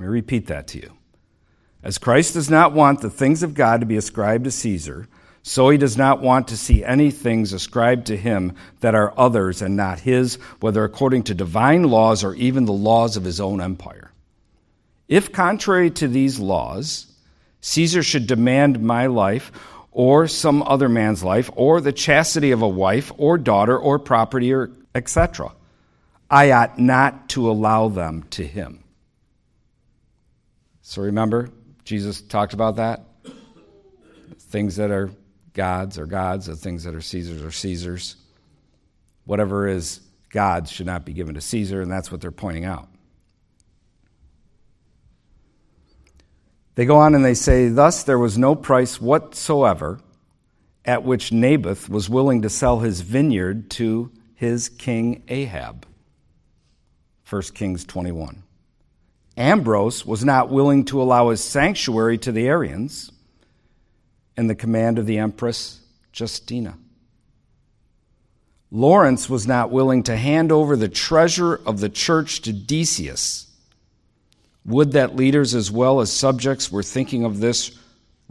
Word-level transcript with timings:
Let 0.00 0.06
me 0.06 0.12
repeat 0.12 0.46
that 0.46 0.66
to 0.68 0.78
you. 0.78 0.96
As 1.82 1.98
Christ 1.98 2.32
does 2.32 2.48
not 2.48 2.72
want 2.72 3.02
the 3.02 3.10
things 3.10 3.42
of 3.42 3.52
God 3.52 3.80
to 3.80 3.86
be 3.86 3.98
ascribed 3.98 4.44
to 4.44 4.50
Caesar, 4.50 5.06
so 5.42 5.68
he 5.68 5.76
does 5.76 5.98
not 5.98 6.22
want 6.22 6.48
to 6.48 6.56
see 6.56 6.82
any 6.82 7.10
things 7.10 7.52
ascribed 7.52 8.06
to 8.06 8.16
him 8.16 8.54
that 8.80 8.94
are 8.94 9.12
others 9.18 9.60
and 9.60 9.76
not 9.76 10.00
his, 10.00 10.36
whether 10.60 10.84
according 10.84 11.24
to 11.24 11.34
divine 11.34 11.82
laws 11.82 12.24
or 12.24 12.34
even 12.36 12.64
the 12.64 12.72
laws 12.72 13.18
of 13.18 13.24
his 13.24 13.42
own 13.42 13.60
empire. 13.60 14.10
If, 15.06 15.32
contrary 15.32 15.90
to 15.90 16.08
these 16.08 16.38
laws, 16.38 17.12
Caesar 17.60 18.02
should 18.02 18.26
demand 18.26 18.82
my 18.82 19.06
life, 19.06 19.52
or 19.92 20.26
some 20.28 20.62
other 20.62 20.88
man's 20.88 21.22
life, 21.22 21.50
or 21.56 21.82
the 21.82 21.92
chastity 21.92 22.52
of 22.52 22.62
a 22.62 22.68
wife, 22.68 23.12
or 23.18 23.36
daughter, 23.36 23.76
or 23.76 23.98
property, 23.98 24.50
or 24.50 24.70
etc., 24.94 25.52
I 26.30 26.52
ought 26.52 26.78
not 26.78 27.28
to 27.30 27.50
allow 27.50 27.88
them 27.88 28.22
to 28.30 28.46
him. 28.46 28.82
So 30.90 31.02
remember, 31.02 31.50
Jesus 31.84 32.20
talked 32.20 32.52
about 32.52 32.74
that? 32.74 33.04
Things 34.40 34.74
that 34.74 34.90
are 34.90 35.12
God's 35.52 36.00
are 36.00 36.06
God's, 36.06 36.46
the 36.46 36.56
things 36.56 36.82
that 36.82 36.96
are 36.96 37.00
Caesar's 37.00 37.44
are 37.44 37.52
Caesar's. 37.52 38.16
Whatever 39.24 39.68
is 39.68 40.00
God's 40.30 40.68
should 40.68 40.86
not 40.86 41.04
be 41.04 41.12
given 41.12 41.36
to 41.36 41.40
Caesar, 41.40 41.80
and 41.80 41.92
that's 41.92 42.10
what 42.10 42.20
they're 42.20 42.32
pointing 42.32 42.64
out. 42.64 42.88
They 46.74 46.86
go 46.86 46.96
on 46.96 47.14
and 47.14 47.24
they 47.24 47.34
say, 47.34 47.68
Thus 47.68 48.02
there 48.02 48.18
was 48.18 48.36
no 48.36 48.56
price 48.56 49.00
whatsoever 49.00 50.00
at 50.84 51.04
which 51.04 51.30
Naboth 51.30 51.88
was 51.88 52.10
willing 52.10 52.42
to 52.42 52.50
sell 52.50 52.80
his 52.80 53.02
vineyard 53.02 53.70
to 53.70 54.10
his 54.34 54.68
king 54.68 55.22
Ahab. 55.28 55.86
1 57.28 57.42
Kings 57.54 57.84
21. 57.84 58.42
Ambrose 59.36 60.04
was 60.04 60.24
not 60.24 60.50
willing 60.50 60.84
to 60.86 61.00
allow 61.00 61.30
his 61.30 61.42
sanctuary 61.42 62.18
to 62.18 62.32
the 62.32 62.46
Arians 62.46 63.10
in 64.36 64.46
the 64.46 64.54
command 64.54 64.98
of 64.98 65.06
the 65.06 65.18
Empress 65.18 65.80
Justina. 66.14 66.76
Lawrence 68.70 69.28
was 69.28 69.46
not 69.46 69.70
willing 69.70 70.02
to 70.04 70.16
hand 70.16 70.52
over 70.52 70.76
the 70.76 70.88
treasure 70.88 71.56
of 71.66 71.80
the 71.80 71.88
church 71.88 72.42
to 72.42 72.52
Decius. 72.52 73.46
Would 74.64 74.92
that 74.92 75.16
leaders 75.16 75.54
as 75.54 75.70
well 75.70 76.00
as 76.00 76.12
subjects 76.12 76.70
were 76.70 76.82
thinking 76.82 77.24
of 77.24 77.40
this 77.40 77.76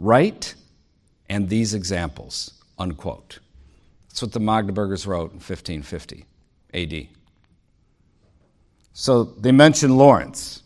right 0.00 0.54
and 1.30 1.48
these 1.48 1.74
examples. 1.74 2.52
Unquote. 2.78 3.38
That's 4.08 4.22
what 4.22 4.32
the 4.32 4.40
Magdeburgers 4.40 5.06
wrote 5.06 5.30
in 5.30 5.38
1550 5.38 6.26
AD. 6.74 7.08
So 8.92 9.24
they 9.24 9.52
mention 9.52 9.96
Lawrence. 9.96 10.62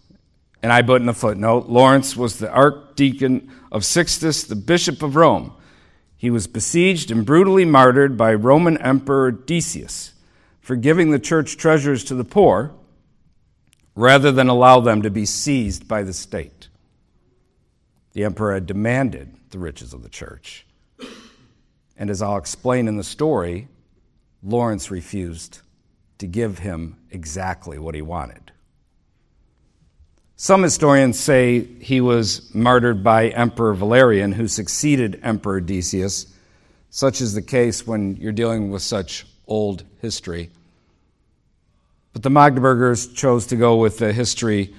And 0.64 0.72
I 0.72 0.80
put 0.80 1.02
in 1.02 1.10
a 1.10 1.12
footnote 1.12 1.66
Lawrence 1.68 2.16
was 2.16 2.38
the 2.38 2.50
archdeacon 2.50 3.52
of 3.70 3.84
Sixtus, 3.84 4.44
the 4.44 4.56
bishop 4.56 5.02
of 5.02 5.14
Rome. 5.14 5.52
He 6.16 6.30
was 6.30 6.46
besieged 6.46 7.10
and 7.10 7.26
brutally 7.26 7.66
martyred 7.66 8.16
by 8.16 8.32
Roman 8.32 8.78
Emperor 8.78 9.30
Decius 9.30 10.14
for 10.62 10.74
giving 10.74 11.10
the 11.10 11.18
church 11.18 11.58
treasures 11.58 12.02
to 12.04 12.14
the 12.14 12.24
poor 12.24 12.72
rather 13.94 14.32
than 14.32 14.48
allow 14.48 14.80
them 14.80 15.02
to 15.02 15.10
be 15.10 15.26
seized 15.26 15.86
by 15.86 16.02
the 16.02 16.14
state. 16.14 16.68
The 18.14 18.24
emperor 18.24 18.54
had 18.54 18.64
demanded 18.64 19.36
the 19.50 19.58
riches 19.58 19.92
of 19.92 20.02
the 20.02 20.08
church. 20.08 20.64
And 21.94 22.08
as 22.08 22.22
I'll 22.22 22.38
explain 22.38 22.88
in 22.88 22.96
the 22.96 23.04
story, 23.04 23.68
Lawrence 24.42 24.90
refused 24.90 25.60
to 26.16 26.26
give 26.26 26.60
him 26.60 26.96
exactly 27.10 27.78
what 27.78 27.94
he 27.94 28.00
wanted. 28.00 28.43
Some 30.36 30.64
historians 30.64 31.18
say 31.18 31.64
he 31.80 32.00
was 32.00 32.52
martyred 32.52 33.04
by 33.04 33.28
Emperor 33.28 33.72
Valerian, 33.72 34.32
who 34.32 34.48
succeeded 34.48 35.20
Emperor 35.22 35.60
Decius. 35.60 36.26
Such 36.90 37.20
is 37.20 37.34
the 37.34 37.42
case 37.42 37.86
when 37.86 38.16
you're 38.16 38.32
dealing 38.32 38.70
with 38.70 38.82
such 38.82 39.26
old 39.46 39.84
history. 40.02 40.50
But 42.12 42.24
the 42.24 42.30
Magdeburgers 42.30 43.14
chose 43.14 43.46
to 43.46 43.56
go 43.56 43.76
with 43.76 43.98
the 43.98 44.12
history 44.12 44.74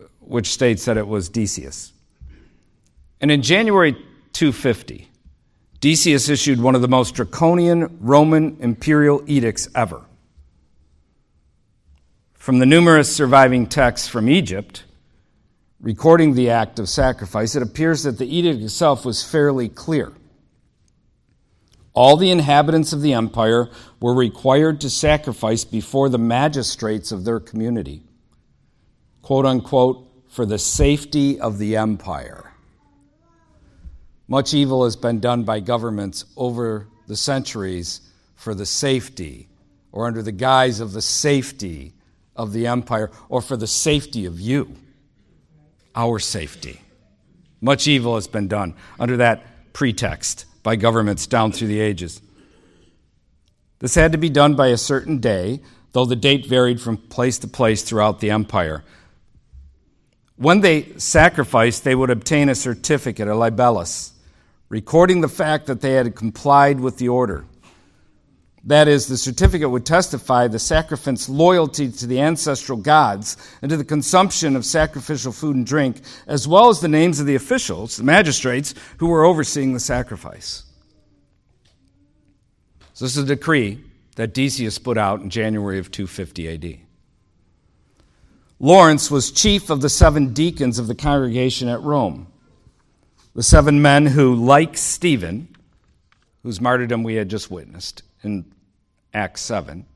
uh, 0.00 0.04
which 0.20 0.48
states 0.48 0.84
that 0.84 0.96
it 0.96 1.08
was 1.08 1.28
Decius. 1.28 1.92
And 3.20 3.32
in 3.32 3.42
January 3.42 3.92
250, 4.32 5.08
Decius 5.80 6.28
issued 6.28 6.60
one 6.60 6.76
of 6.76 6.82
the 6.82 6.88
most 6.88 7.14
draconian 7.14 7.98
Roman 8.00 8.56
imperial 8.60 9.22
edicts 9.26 9.68
ever. 9.74 10.02
From 12.48 12.60
the 12.60 12.64
numerous 12.64 13.14
surviving 13.14 13.66
texts 13.66 14.08
from 14.08 14.26
Egypt 14.26 14.84
recording 15.82 16.32
the 16.32 16.48
act 16.48 16.78
of 16.78 16.88
sacrifice, 16.88 17.54
it 17.54 17.62
appears 17.62 18.04
that 18.04 18.16
the 18.16 18.24
edict 18.24 18.62
itself 18.62 19.04
was 19.04 19.22
fairly 19.22 19.68
clear. 19.68 20.14
All 21.92 22.16
the 22.16 22.30
inhabitants 22.30 22.94
of 22.94 23.02
the 23.02 23.12
empire 23.12 23.68
were 24.00 24.14
required 24.14 24.80
to 24.80 24.88
sacrifice 24.88 25.64
before 25.66 26.08
the 26.08 26.16
magistrates 26.16 27.12
of 27.12 27.26
their 27.26 27.38
community, 27.38 28.04
quote 29.20 29.44
unquote, 29.44 30.08
for 30.30 30.46
the 30.46 30.58
safety 30.58 31.38
of 31.38 31.58
the 31.58 31.76
empire. 31.76 32.50
Much 34.26 34.54
evil 34.54 34.84
has 34.84 34.96
been 34.96 35.20
done 35.20 35.44
by 35.44 35.60
governments 35.60 36.24
over 36.34 36.88
the 37.08 37.16
centuries 37.16 38.00
for 38.36 38.54
the 38.54 38.64
safety 38.64 39.50
or 39.92 40.06
under 40.06 40.22
the 40.22 40.32
guise 40.32 40.80
of 40.80 40.92
the 40.92 41.02
safety 41.02 41.92
of 42.38 42.52
the 42.52 42.66
empire 42.66 43.10
or 43.28 43.42
for 43.42 43.56
the 43.56 43.66
safety 43.66 44.24
of 44.24 44.40
you, 44.40 44.74
our 45.94 46.18
safety. 46.18 46.80
Much 47.60 47.86
evil 47.88 48.14
has 48.14 48.28
been 48.28 48.48
done 48.48 48.74
under 48.98 49.18
that 49.18 49.72
pretext 49.72 50.46
by 50.62 50.76
governments 50.76 51.26
down 51.26 51.52
through 51.52 51.68
the 51.68 51.80
ages. 51.80 52.22
This 53.80 53.94
had 53.94 54.12
to 54.12 54.18
be 54.18 54.30
done 54.30 54.54
by 54.54 54.68
a 54.68 54.76
certain 54.76 55.18
day, 55.18 55.60
though 55.92 56.04
the 56.04 56.16
date 56.16 56.46
varied 56.46 56.80
from 56.80 56.96
place 56.96 57.38
to 57.40 57.48
place 57.48 57.82
throughout 57.82 58.20
the 58.20 58.30
empire. 58.30 58.84
When 60.36 60.60
they 60.60 60.92
sacrificed, 60.98 61.82
they 61.82 61.94
would 61.94 62.10
obtain 62.10 62.48
a 62.48 62.54
certificate, 62.54 63.28
a 63.28 63.32
libellus, 63.32 64.12
recording 64.68 65.20
the 65.20 65.28
fact 65.28 65.66
that 65.66 65.80
they 65.80 65.92
had 65.94 66.14
complied 66.14 66.78
with 66.78 66.98
the 66.98 67.08
order. 67.08 67.44
That 68.68 68.86
is, 68.86 69.06
the 69.06 69.16
certificate 69.16 69.70
would 69.70 69.86
testify 69.86 70.46
the 70.46 70.58
sacrificant's 70.58 71.26
loyalty 71.26 71.90
to 71.90 72.06
the 72.06 72.20
ancestral 72.20 72.76
gods 72.76 73.38
and 73.62 73.70
to 73.70 73.78
the 73.78 73.84
consumption 73.84 74.56
of 74.56 74.66
sacrificial 74.66 75.32
food 75.32 75.56
and 75.56 75.64
drink, 75.64 76.02
as 76.26 76.46
well 76.46 76.68
as 76.68 76.80
the 76.80 76.86
names 76.86 77.18
of 77.18 77.24
the 77.24 77.34
officials, 77.34 77.96
the 77.96 78.04
magistrates, 78.04 78.74
who 78.98 79.06
were 79.06 79.24
overseeing 79.24 79.72
the 79.72 79.80
sacrifice. 79.80 80.64
So, 82.92 83.06
this 83.06 83.16
is 83.16 83.24
a 83.24 83.26
decree 83.36 83.82
that 84.16 84.34
Decius 84.34 84.78
put 84.78 84.98
out 84.98 85.22
in 85.22 85.30
January 85.30 85.78
of 85.78 85.90
250 85.90 86.48
AD. 86.48 86.78
Lawrence 88.60 89.10
was 89.10 89.30
chief 89.30 89.70
of 89.70 89.80
the 89.80 89.88
seven 89.88 90.34
deacons 90.34 90.78
of 90.78 90.88
the 90.88 90.94
congregation 90.94 91.68
at 91.68 91.80
Rome. 91.80 92.26
The 93.34 93.42
seven 93.42 93.80
men 93.80 94.04
who, 94.04 94.34
like 94.34 94.76
Stephen, 94.76 95.56
whose 96.42 96.60
martyrdom 96.60 97.02
we 97.02 97.14
had 97.14 97.30
just 97.30 97.50
witnessed, 97.50 98.02
in 98.22 98.44
Acts 99.14 99.40
7, 99.42 99.86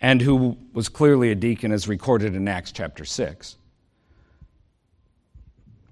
and 0.00 0.20
who 0.20 0.56
was 0.72 0.88
clearly 0.88 1.30
a 1.30 1.34
deacon 1.34 1.72
as 1.72 1.88
recorded 1.88 2.34
in 2.34 2.46
Acts 2.46 2.72
chapter 2.72 3.04
6. 3.04 3.56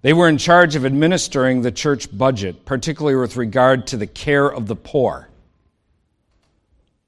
They 0.03 0.13
were 0.13 0.29
in 0.29 0.39
charge 0.39 0.77
of 0.77 0.85
administering 0.87 1.63
the 1.63 1.73
church 1.73 2.17
budget, 2.17 2.65
particularly 2.65 3.17
with 3.17 3.37
regard 3.37 3.87
to 3.89 3.97
the 3.97 4.07
care 4.07 4.47
of 4.47 4.67
the 4.67 4.77
poor. 4.77 5.30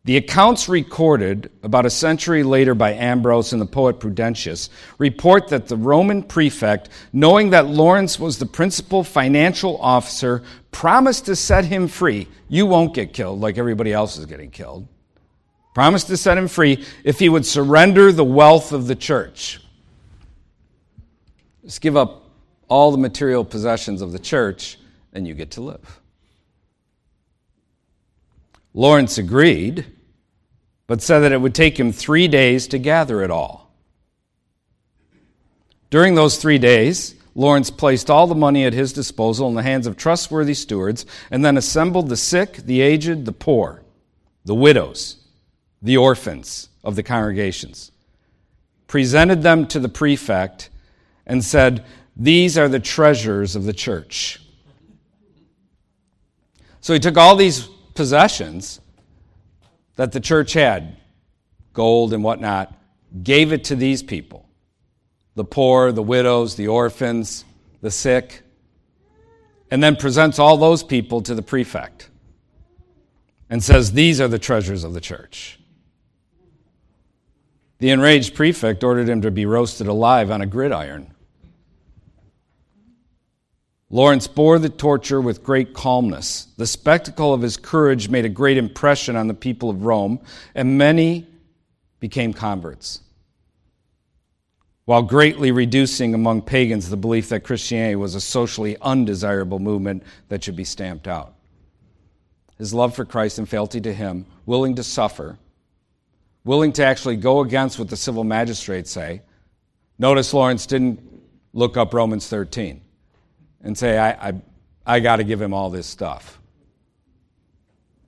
The 0.04 0.16
accounts 0.16 0.68
recorded 0.68 1.52
about 1.62 1.86
a 1.86 1.90
century 1.90 2.42
later 2.42 2.74
by 2.74 2.92
Ambrose 2.94 3.52
and 3.52 3.62
the 3.62 3.66
poet 3.66 4.00
Prudentius 4.00 4.68
report 4.98 5.46
that 5.48 5.68
the 5.68 5.76
Roman 5.76 6.24
prefect, 6.24 6.88
knowing 7.12 7.50
that 7.50 7.68
Lawrence 7.68 8.18
was 8.18 8.36
the 8.36 8.46
principal 8.46 9.04
financial 9.04 9.80
officer, 9.80 10.42
promised 10.72 11.26
to 11.26 11.36
set 11.36 11.64
him 11.66 11.86
free. 11.86 12.26
You 12.48 12.66
won't 12.66 12.94
get 12.94 13.12
killed 13.12 13.40
like 13.40 13.58
everybody 13.58 13.92
else 13.92 14.18
is 14.18 14.26
getting 14.26 14.50
killed. 14.50 14.88
Promised 15.72 16.08
to 16.08 16.16
set 16.16 16.36
him 16.36 16.48
free 16.48 16.84
if 17.04 17.20
he 17.20 17.28
would 17.28 17.46
surrender 17.46 18.10
the 18.10 18.24
wealth 18.24 18.72
of 18.72 18.88
the 18.88 18.96
church. 18.96 19.60
Just 21.64 21.80
give 21.80 21.96
up 21.96 22.28
all 22.66 22.90
the 22.90 22.98
material 22.98 23.44
possessions 23.44 24.02
of 24.02 24.10
the 24.10 24.18
church, 24.18 24.78
and 25.12 25.28
you 25.28 25.34
get 25.34 25.52
to 25.52 25.60
live. 25.60 26.01
Lawrence 28.74 29.18
agreed, 29.18 29.86
but 30.86 31.02
said 31.02 31.20
that 31.20 31.32
it 31.32 31.40
would 31.40 31.54
take 31.54 31.78
him 31.78 31.92
three 31.92 32.28
days 32.28 32.66
to 32.68 32.78
gather 32.78 33.22
it 33.22 33.30
all. 33.30 33.70
During 35.90 36.14
those 36.14 36.38
three 36.38 36.58
days, 36.58 37.14
Lawrence 37.34 37.70
placed 37.70 38.10
all 38.10 38.26
the 38.26 38.34
money 38.34 38.64
at 38.64 38.72
his 38.72 38.92
disposal 38.92 39.48
in 39.48 39.54
the 39.54 39.62
hands 39.62 39.86
of 39.86 39.96
trustworthy 39.96 40.54
stewards 40.54 41.06
and 41.30 41.44
then 41.44 41.56
assembled 41.56 42.08
the 42.08 42.16
sick, 42.16 42.56
the 42.56 42.80
aged, 42.80 43.24
the 43.24 43.32
poor, 43.32 43.82
the 44.44 44.54
widows, 44.54 45.16
the 45.80 45.96
orphans 45.96 46.68
of 46.84 46.96
the 46.96 47.02
congregations, 47.02 47.92
presented 48.86 49.42
them 49.42 49.66
to 49.66 49.80
the 49.80 49.88
prefect, 49.88 50.70
and 51.26 51.44
said, 51.44 51.84
These 52.16 52.58
are 52.58 52.68
the 52.68 52.80
treasures 52.80 53.56
of 53.56 53.64
the 53.64 53.72
church. 53.72 54.40
So 56.80 56.92
he 56.92 56.98
took 56.98 57.16
all 57.16 57.36
these 57.36 57.68
possessions 57.94 58.80
that 59.96 60.12
the 60.12 60.20
church 60.20 60.52
had, 60.52 60.96
gold 61.72 62.12
and 62.12 62.24
whatnot, 62.24 62.74
gave 63.22 63.52
it 63.52 63.64
to 63.64 63.76
these 63.76 64.02
people 64.02 64.48
the 65.34 65.44
poor, 65.44 65.92
the 65.92 66.02
widows, 66.02 66.56
the 66.56 66.68
orphans, 66.68 67.44
the 67.80 67.90
sick, 67.90 68.42
and 69.70 69.82
then 69.82 69.96
presents 69.96 70.38
all 70.38 70.58
those 70.58 70.82
people 70.82 71.22
to 71.22 71.34
the 71.34 71.42
prefect 71.42 72.10
and 73.48 73.62
says, 73.62 73.92
These 73.92 74.20
are 74.20 74.28
the 74.28 74.38
treasures 74.38 74.84
of 74.84 74.92
the 74.92 75.00
church. 75.00 75.58
The 77.78 77.90
enraged 77.90 78.34
prefect 78.34 78.84
ordered 78.84 79.08
him 79.08 79.22
to 79.22 79.30
be 79.30 79.46
roasted 79.46 79.86
alive 79.86 80.30
on 80.30 80.40
a 80.40 80.46
gridiron. 80.46 81.11
Lawrence 83.94 84.26
bore 84.26 84.58
the 84.58 84.70
torture 84.70 85.20
with 85.20 85.44
great 85.44 85.74
calmness. 85.74 86.46
The 86.56 86.66
spectacle 86.66 87.34
of 87.34 87.42
his 87.42 87.58
courage 87.58 88.08
made 88.08 88.24
a 88.24 88.30
great 88.30 88.56
impression 88.56 89.16
on 89.16 89.28
the 89.28 89.34
people 89.34 89.68
of 89.68 89.84
Rome, 89.84 90.18
and 90.54 90.78
many 90.78 91.28
became 92.00 92.32
converts, 92.32 93.02
while 94.86 95.02
greatly 95.02 95.52
reducing 95.52 96.14
among 96.14 96.40
pagans 96.40 96.88
the 96.88 96.96
belief 96.96 97.28
that 97.28 97.44
Christianity 97.44 97.94
was 97.94 98.14
a 98.14 98.20
socially 98.20 98.78
undesirable 98.80 99.58
movement 99.58 100.04
that 100.30 100.42
should 100.42 100.56
be 100.56 100.64
stamped 100.64 101.06
out. 101.06 101.34
His 102.56 102.72
love 102.72 102.96
for 102.96 103.04
Christ 103.04 103.38
and 103.38 103.48
fealty 103.48 103.80
to 103.82 103.92
him, 103.92 104.24
willing 104.46 104.74
to 104.76 104.82
suffer, 104.82 105.38
willing 106.44 106.72
to 106.72 106.84
actually 106.84 107.16
go 107.16 107.40
against 107.40 107.78
what 107.78 107.90
the 107.90 107.96
civil 107.98 108.24
magistrates 108.24 108.90
say. 108.90 109.20
Notice 109.98 110.32
Lawrence 110.32 110.64
didn't 110.64 110.98
look 111.52 111.76
up 111.76 111.92
Romans 111.92 112.26
13 112.26 112.80
and 113.62 113.76
say, 113.76 113.98
I, 113.98 114.28
I, 114.28 114.32
I 114.84 115.00
got 115.00 115.16
to 115.16 115.24
give 115.24 115.40
him 115.40 115.54
all 115.54 115.70
this 115.70 115.86
stuff. 115.86 116.40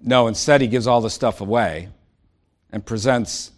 No, 0.00 0.26
instead, 0.26 0.60
he 0.60 0.66
gives 0.66 0.86
all 0.86 1.00
the 1.00 1.10
stuff 1.10 1.40
away 1.40 1.88
and 2.70 2.84
presents 2.84 3.52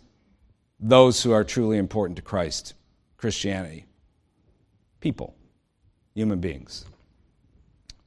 those 0.79 1.23
who 1.23 1.33
are 1.33 1.43
truly 1.43 1.79
important 1.79 2.17
to 2.17 2.23
Christ, 2.23 2.75
Christianity, 3.17 3.87
people, 5.01 5.35
human 6.15 6.39
beings, 6.39 6.85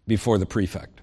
before 0.07 0.37
the 0.37 0.45
prefect. 0.45 1.01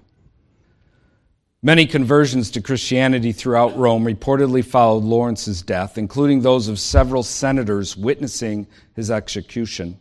Many 1.61 1.85
conversions 1.85 2.51
to 2.51 2.61
Christianity 2.61 3.31
throughout 3.31 3.77
Rome 3.77 4.05
reportedly 4.05 4.63
followed 4.63 5.03
Lawrence's 5.03 5.61
death, 5.61 5.97
including 5.97 6.41
those 6.41 6.67
of 6.67 6.79
several 6.79 7.23
senators 7.23 7.97
witnessing 7.97 8.67
his 8.95 9.11
execution 9.11 9.99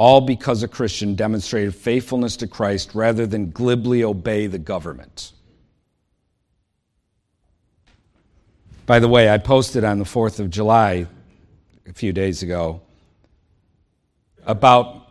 all 0.00 0.22
because 0.22 0.62
a 0.62 0.68
Christian 0.68 1.14
demonstrated 1.14 1.74
faithfulness 1.74 2.34
to 2.38 2.46
Christ 2.46 2.94
rather 2.94 3.26
than 3.26 3.50
glibly 3.50 4.02
obey 4.02 4.46
the 4.46 4.58
government. 4.58 5.32
By 8.86 8.98
the 8.98 9.08
way, 9.08 9.28
I 9.28 9.36
posted 9.36 9.84
on 9.84 9.98
the 9.98 10.06
4th 10.06 10.40
of 10.40 10.48
July 10.48 11.06
a 11.86 11.92
few 11.92 12.14
days 12.14 12.42
ago 12.42 12.80
about 14.46 15.06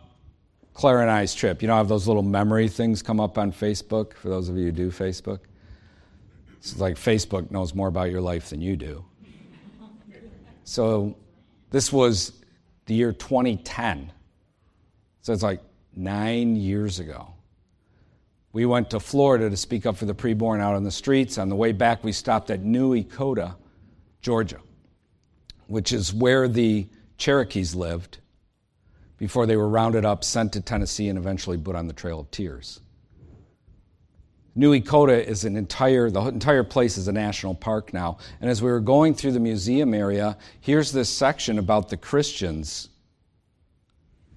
Claire 0.74 1.02
and 1.02 1.10
I's 1.10 1.36
trip. 1.36 1.62
You 1.62 1.68
know, 1.68 1.74
I 1.74 1.78
have 1.78 1.88
those 1.88 2.08
little 2.08 2.24
memory 2.24 2.66
things 2.66 3.00
come 3.00 3.20
up 3.20 3.38
on 3.38 3.52
Facebook, 3.52 4.14
for 4.14 4.28
those 4.28 4.48
of 4.48 4.56
you 4.56 4.64
who 4.64 4.72
do 4.72 4.90
Facebook. 4.90 5.38
It's 6.58 6.80
like 6.80 6.96
Facebook 6.96 7.52
knows 7.52 7.76
more 7.76 7.86
about 7.86 8.10
your 8.10 8.22
life 8.22 8.50
than 8.50 8.60
you 8.60 8.76
do. 8.76 9.04
So 10.64 11.14
this 11.70 11.92
was 11.92 12.32
the 12.86 12.94
year 12.94 13.12
2010. 13.12 14.10
So 15.22 15.32
it's 15.32 15.42
like 15.42 15.60
nine 15.94 16.56
years 16.56 16.98
ago. 16.98 17.34
We 18.52 18.66
went 18.66 18.90
to 18.90 19.00
Florida 19.00 19.48
to 19.48 19.56
speak 19.56 19.86
up 19.86 19.96
for 19.96 20.06
the 20.06 20.14
preborn 20.14 20.60
out 20.60 20.74
on 20.74 20.82
the 20.82 20.90
streets. 20.90 21.38
On 21.38 21.48
the 21.48 21.56
way 21.56 21.72
back, 21.72 22.02
we 22.02 22.12
stopped 22.12 22.50
at 22.50 22.60
New 22.60 23.00
Echota, 23.00 23.54
Georgia, 24.22 24.58
which 25.68 25.92
is 25.92 26.12
where 26.12 26.48
the 26.48 26.88
Cherokees 27.16 27.74
lived 27.74 28.18
before 29.18 29.46
they 29.46 29.56
were 29.56 29.68
rounded 29.68 30.04
up, 30.04 30.24
sent 30.24 30.54
to 30.54 30.60
Tennessee, 30.60 31.08
and 31.08 31.18
eventually 31.18 31.58
put 31.58 31.76
on 31.76 31.86
the 31.86 31.92
Trail 31.92 32.20
of 32.20 32.30
Tears. 32.30 32.80
New 34.56 34.72
Echota 34.72 35.22
is 35.22 35.44
an 35.44 35.56
entire, 35.56 36.10
the 36.10 36.22
entire 36.22 36.64
place 36.64 36.98
is 36.98 37.06
a 37.06 37.12
national 37.12 37.54
park 37.54 37.92
now. 37.92 38.18
And 38.40 38.50
as 38.50 38.62
we 38.62 38.70
were 38.70 38.80
going 38.80 39.14
through 39.14 39.32
the 39.32 39.40
museum 39.40 39.94
area, 39.94 40.36
here's 40.60 40.90
this 40.90 41.08
section 41.08 41.58
about 41.58 41.88
the 41.88 41.96
Christians 41.96 42.88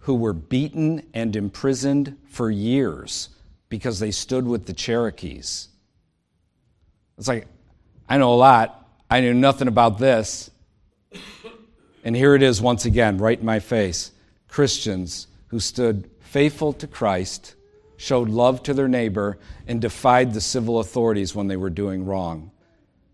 who 0.03 0.15
were 0.15 0.33
beaten 0.33 1.01
and 1.13 1.33
imprisoned 1.35 2.17
for 2.25 2.51
years 2.51 3.29
because 3.69 3.99
they 3.99 4.11
stood 4.11 4.45
with 4.45 4.65
the 4.65 4.73
Cherokees. 4.73 5.69
It's 7.17 7.27
like, 7.27 7.47
I 8.09 8.17
know 8.17 8.33
a 8.33 8.35
lot. 8.35 8.85
I 9.09 9.21
knew 9.21 9.33
nothing 9.33 9.69
about 9.69 9.99
this. 9.99 10.51
And 12.03 12.15
here 12.15 12.35
it 12.35 12.43
is 12.43 12.61
once 12.61 12.83
again, 12.85 13.17
right 13.17 13.39
in 13.39 13.45
my 13.45 13.59
face. 13.59 14.11
Christians 14.49 15.27
who 15.47 15.61
stood 15.61 16.09
faithful 16.19 16.73
to 16.73 16.87
Christ, 16.87 17.55
showed 17.95 18.27
love 18.27 18.61
to 18.63 18.73
their 18.73 18.89
neighbor, 18.89 19.37
and 19.67 19.79
defied 19.79 20.33
the 20.33 20.41
civil 20.41 20.79
authorities 20.79 21.33
when 21.33 21.47
they 21.47 21.55
were 21.55 21.69
doing 21.69 22.05
wrong. 22.05 22.51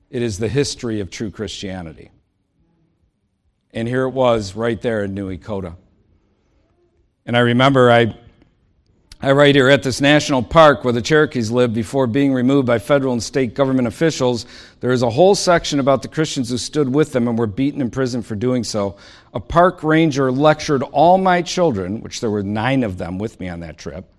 It 0.09 0.23
is 0.23 0.39
the 0.39 0.47
history 0.47 1.01
of 1.01 1.11
true 1.11 1.29
Christianity. 1.29 2.09
And 3.71 3.87
here 3.87 4.05
it 4.05 4.13
was 4.13 4.55
right 4.55 4.81
there 4.81 5.03
in 5.03 5.13
New 5.13 5.35
Echota. 5.37 5.75
And 7.29 7.37
I 7.37 7.41
remember 7.41 7.91
I, 7.91 8.15
I 9.21 9.33
write 9.33 9.53
here 9.53 9.69
at 9.69 9.83
this 9.83 10.01
national 10.01 10.41
park 10.41 10.83
where 10.83 10.91
the 10.91 10.99
Cherokees 10.99 11.51
lived 11.51 11.75
before 11.75 12.07
being 12.07 12.33
removed 12.33 12.65
by 12.65 12.79
federal 12.79 13.13
and 13.13 13.21
state 13.21 13.53
government 13.53 13.87
officials, 13.87 14.47
there 14.79 14.89
is 14.89 15.03
a 15.03 15.11
whole 15.11 15.35
section 15.35 15.79
about 15.79 16.01
the 16.01 16.07
Christians 16.07 16.49
who 16.49 16.57
stood 16.57 16.91
with 16.91 17.13
them 17.13 17.27
and 17.27 17.37
were 17.37 17.45
beaten 17.45 17.81
in 17.81 17.91
prison 17.91 18.23
for 18.23 18.33
doing 18.33 18.63
so. 18.63 18.97
A 19.35 19.39
park 19.39 19.83
ranger 19.83 20.31
lectured 20.31 20.81
all 20.81 21.19
my 21.19 21.43
children, 21.43 22.01
which 22.01 22.19
there 22.19 22.31
were 22.31 22.41
nine 22.41 22.81
of 22.81 22.97
them 22.97 23.19
with 23.19 23.39
me 23.39 23.47
on 23.47 23.59
that 23.59 23.77
trip, 23.77 24.11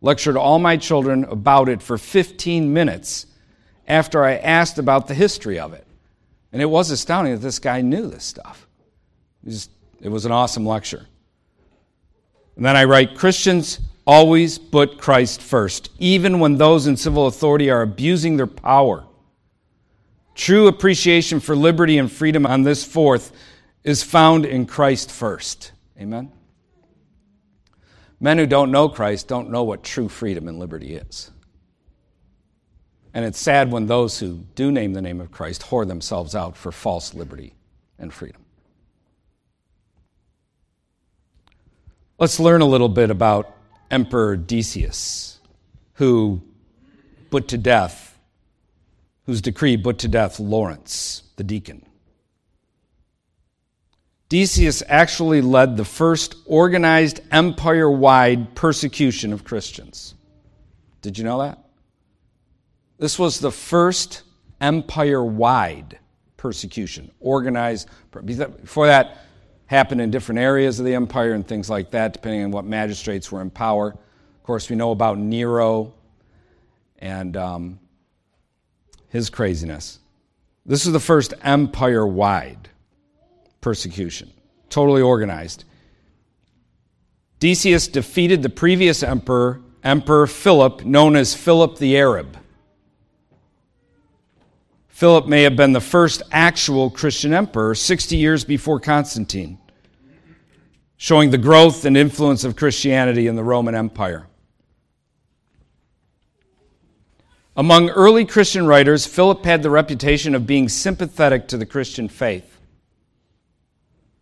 lectured 0.00 0.36
all 0.36 0.60
my 0.60 0.76
children 0.76 1.24
about 1.24 1.68
it 1.68 1.82
for 1.82 1.98
15 1.98 2.72
minutes 2.72 3.26
after 3.88 4.22
I 4.22 4.36
asked 4.36 4.78
about 4.78 5.08
the 5.08 5.14
history 5.14 5.58
of 5.58 5.72
it. 5.72 5.84
And 6.52 6.62
it 6.62 6.66
was 6.66 6.92
astounding 6.92 7.34
that 7.34 7.40
this 7.40 7.58
guy 7.58 7.80
knew 7.80 8.06
this 8.06 8.22
stuff. 8.22 8.68
It 9.42 9.48
was, 9.48 9.68
it 10.00 10.10
was 10.10 10.26
an 10.26 10.30
awesome 10.30 10.64
lecture. 10.64 11.08
And 12.56 12.64
then 12.64 12.76
I 12.76 12.84
write 12.84 13.16
Christians 13.16 13.80
always 14.06 14.58
put 14.58 14.98
Christ 14.98 15.40
first, 15.40 15.90
even 15.98 16.40
when 16.40 16.56
those 16.56 16.86
in 16.86 16.96
civil 16.96 17.26
authority 17.26 17.70
are 17.70 17.82
abusing 17.82 18.36
their 18.36 18.46
power. 18.46 19.04
True 20.34 20.66
appreciation 20.66 21.40
for 21.40 21.54
liberty 21.54 21.98
and 21.98 22.10
freedom 22.10 22.46
on 22.46 22.62
this 22.62 22.84
fourth 22.84 23.32
is 23.84 24.02
found 24.02 24.44
in 24.44 24.66
Christ 24.66 25.10
first. 25.10 25.72
Amen? 26.00 26.32
Men 28.20 28.38
who 28.38 28.46
don't 28.46 28.70
know 28.70 28.88
Christ 28.88 29.28
don't 29.28 29.50
know 29.50 29.64
what 29.64 29.82
true 29.82 30.08
freedom 30.08 30.48
and 30.48 30.58
liberty 30.58 30.94
is. 30.94 31.30
And 33.14 33.24
it's 33.24 33.38
sad 33.38 33.70
when 33.70 33.86
those 33.86 34.18
who 34.18 34.44
do 34.54 34.72
name 34.72 34.94
the 34.94 35.02
name 35.02 35.20
of 35.20 35.30
Christ 35.30 35.62
whore 35.62 35.86
themselves 35.86 36.34
out 36.34 36.56
for 36.56 36.72
false 36.72 37.14
liberty 37.14 37.54
and 37.98 38.12
freedom. 38.12 38.41
Let's 42.22 42.38
learn 42.38 42.60
a 42.60 42.66
little 42.66 42.88
bit 42.88 43.10
about 43.10 43.52
Emperor 43.90 44.36
Decius, 44.36 45.40
who 45.94 46.40
put 47.30 47.48
to 47.48 47.58
death, 47.58 48.16
whose 49.26 49.40
decree 49.40 49.76
put 49.76 49.98
to 49.98 50.08
death 50.08 50.38
Lawrence, 50.38 51.24
the 51.34 51.42
deacon. 51.42 51.84
Decius 54.28 54.84
actually 54.86 55.40
led 55.40 55.76
the 55.76 55.84
first 55.84 56.36
organized 56.46 57.18
empire 57.32 57.90
wide 57.90 58.54
persecution 58.54 59.32
of 59.32 59.42
Christians. 59.42 60.14
Did 61.00 61.18
you 61.18 61.24
know 61.24 61.42
that? 61.42 61.58
This 63.00 63.18
was 63.18 63.40
the 63.40 63.50
first 63.50 64.22
empire 64.60 65.24
wide 65.24 65.98
persecution, 66.36 67.10
organized. 67.18 67.88
Before 68.12 68.86
that, 68.86 69.18
happened 69.72 70.02
in 70.02 70.10
different 70.10 70.38
areas 70.38 70.78
of 70.78 70.84
the 70.84 70.94
empire 70.94 71.32
and 71.32 71.48
things 71.48 71.70
like 71.70 71.90
that, 71.92 72.12
depending 72.12 72.44
on 72.44 72.50
what 72.50 72.66
magistrates 72.66 73.32
were 73.32 73.40
in 73.40 73.48
power. 73.48 73.88
Of 73.88 74.42
course, 74.42 74.68
we 74.68 74.76
know 74.76 74.90
about 74.90 75.16
Nero 75.16 75.94
and 76.98 77.34
um, 77.38 77.80
his 79.08 79.30
craziness. 79.30 79.98
This 80.66 80.84
is 80.84 80.92
the 80.92 81.00
first 81.00 81.32
empire 81.42 82.06
wide 82.06 82.68
persecution, 83.62 84.30
totally 84.68 85.00
organized. 85.00 85.64
Decius 87.38 87.88
defeated 87.88 88.42
the 88.42 88.50
previous 88.50 89.02
emperor, 89.02 89.62
Emperor 89.82 90.26
Philip, 90.26 90.84
known 90.84 91.16
as 91.16 91.34
Philip 91.34 91.78
the 91.78 91.96
Arab. 91.96 92.36
Philip 94.88 95.26
may 95.26 95.44
have 95.44 95.56
been 95.56 95.72
the 95.72 95.80
first 95.80 96.22
actual 96.30 96.90
Christian 96.90 97.32
emperor 97.32 97.74
60 97.74 98.16
years 98.16 98.44
before 98.44 98.78
Constantine 98.78 99.58
showing 101.02 101.30
the 101.30 101.36
growth 101.36 101.84
and 101.84 101.96
influence 101.96 102.44
of 102.44 102.54
Christianity 102.54 103.26
in 103.26 103.34
the 103.34 103.42
Roman 103.42 103.74
Empire. 103.74 104.28
Among 107.56 107.90
early 107.90 108.24
Christian 108.24 108.68
writers, 108.68 109.04
Philip 109.04 109.44
had 109.44 109.64
the 109.64 109.70
reputation 109.70 110.36
of 110.36 110.46
being 110.46 110.68
sympathetic 110.68 111.48
to 111.48 111.56
the 111.56 111.66
Christian 111.66 112.08
faith. 112.08 112.56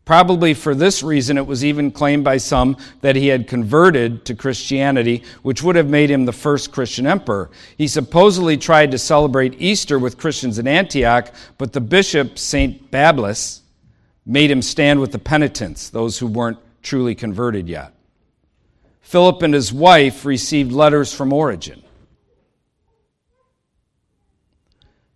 Probably 0.07 0.55
for 0.55 0.75
this 0.75 1.03
reason, 1.03 1.37
it 1.37 1.47
was 1.47 1.67
even 1.67 1.91
claimed 1.91 2.25
by 2.25 2.39
some 2.39 2.79
that 3.03 3.15
he 3.15 3.27
had 3.27 3.47
converted 3.47 4.25
to 4.25 4.35
Christianity, 4.35 5.23
which 5.43 5.63
would 5.63 5.77
have 5.77 5.91
made 5.91 6.11
him 6.11 6.25
the 6.25 6.33
first 6.33 6.73
Christian 6.73 7.07
emperor. 7.07 7.51
He 7.77 7.89
supposedly 7.89 8.57
tried 8.57 8.91
to 8.93 8.99
celebrate 8.99 9.61
Easter 9.61 9.99
with 9.99 10.17
Christians 10.17 10.59
in 10.59 10.67
Antioch, 10.67 11.31
but 11.59 11.75
the 11.75 11.83
bishop, 11.83 12.39
St. 12.39 12.91
Babylas, 12.91 13.61
made 14.25 14.51
him 14.51 14.63
stand 14.63 14.99
with 14.99 15.13
the 15.13 15.19
penitents, 15.19 15.91
those 15.91 16.19
who 16.19 16.27
weren't 16.27 16.57
truly 16.83 17.15
converted 17.15 17.69
yet. 17.69 17.95
Philip 19.01 19.43
and 19.43 19.55
his 19.55 19.73
wife 19.73 20.25
received 20.25 20.73
letters 20.73 21.13
from 21.13 21.33
Origen. 21.33 21.83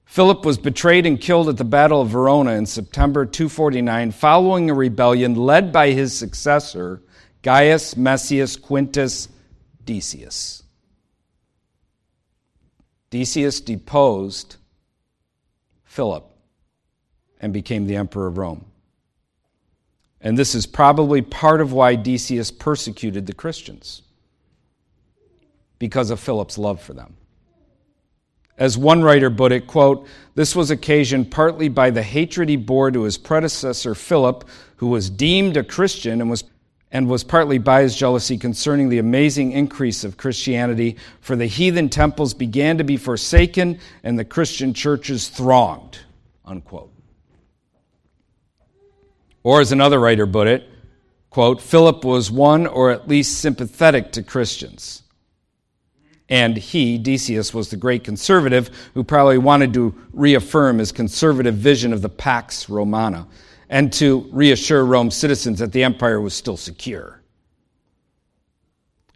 Philip 0.04 0.44
was 0.44 0.58
betrayed 0.58 1.06
and 1.06 1.20
killed 1.20 1.48
at 1.48 1.56
the 1.56 1.64
Battle 1.64 2.00
of 2.00 2.08
Verona 2.08 2.52
in 2.52 2.66
September 2.66 3.26
249 3.26 4.12
following 4.12 4.70
a 4.70 4.74
rebellion 4.74 5.34
led 5.34 5.72
by 5.72 5.90
his 5.90 6.16
successor, 6.16 7.02
Gaius 7.42 7.96
Messius 7.96 8.56
Quintus 8.56 9.28
Decius. 9.84 10.62
Decius 13.10 13.60
deposed 13.60 14.56
Philip 15.84 16.30
and 17.40 17.52
became 17.52 17.86
the 17.86 17.96
emperor 17.96 18.28
of 18.28 18.38
Rome. 18.38 18.64
And 20.24 20.36
this 20.38 20.54
is 20.54 20.64
probably 20.64 21.20
part 21.22 21.60
of 21.60 21.72
why 21.72 21.94
Decius 21.94 22.50
persecuted 22.50 23.26
the 23.26 23.34
Christians, 23.34 24.02
because 25.78 26.10
of 26.10 26.18
Philip's 26.18 26.56
love 26.58 26.80
for 26.80 26.94
them. 26.94 27.14
As 28.56 28.78
one 28.78 29.02
writer 29.02 29.30
put 29.30 29.52
it, 29.52 29.66
quote, 29.66 30.06
this 30.34 30.56
was 30.56 30.70
occasioned 30.70 31.30
partly 31.30 31.68
by 31.68 31.90
the 31.90 32.02
hatred 32.02 32.48
he 32.48 32.56
bore 32.56 32.90
to 32.90 33.02
his 33.02 33.18
predecessor 33.18 33.94
Philip, 33.94 34.48
who 34.76 34.86
was 34.86 35.10
deemed 35.10 35.56
a 35.56 35.62
Christian 35.62 36.20
and 36.20 36.30
was 36.30 36.44
and 36.90 37.08
was 37.08 37.24
partly 37.24 37.58
by 37.58 37.82
his 37.82 37.96
jealousy 37.96 38.38
concerning 38.38 38.88
the 38.88 38.98
amazing 38.98 39.50
increase 39.50 40.04
of 40.04 40.16
Christianity, 40.16 40.96
for 41.20 41.34
the 41.34 41.46
heathen 41.46 41.88
temples 41.88 42.34
began 42.34 42.78
to 42.78 42.84
be 42.84 42.96
forsaken 42.96 43.80
and 44.04 44.16
the 44.16 44.24
Christian 44.24 44.72
churches 44.72 45.28
thronged. 45.28 45.98
Unquote. 46.44 46.93
Or 49.44 49.60
as 49.60 49.70
another 49.70 50.00
writer 50.00 50.26
put 50.26 50.48
it, 50.48 50.68
quote, 51.30 51.60
Philip 51.60 52.04
was 52.04 52.30
one 52.30 52.66
or 52.66 52.90
at 52.90 53.06
least 53.06 53.38
sympathetic 53.38 54.10
to 54.12 54.22
Christians. 54.22 55.02
And 56.28 56.56
he, 56.56 56.96
Decius, 56.96 57.52
was 57.52 57.68
the 57.68 57.76
great 57.76 58.02
conservative 58.02 58.70
who 58.94 59.04
probably 59.04 59.38
wanted 59.38 59.74
to 59.74 59.94
reaffirm 60.12 60.78
his 60.78 60.90
conservative 60.90 61.54
vision 61.54 61.92
of 61.92 62.00
the 62.00 62.08
Pax 62.08 62.68
Romana 62.70 63.28
and 63.68 63.92
to 63.92 64.26
reassure 64.32 64.84
Rome's 64.84 65.14
citizens 65.14 65.58
that 65.58 65.72
the 65.72 65.84
empire 65.84 66.20
was 66.20 66.32
still 66.32 66.56
secure. 66.56 67.20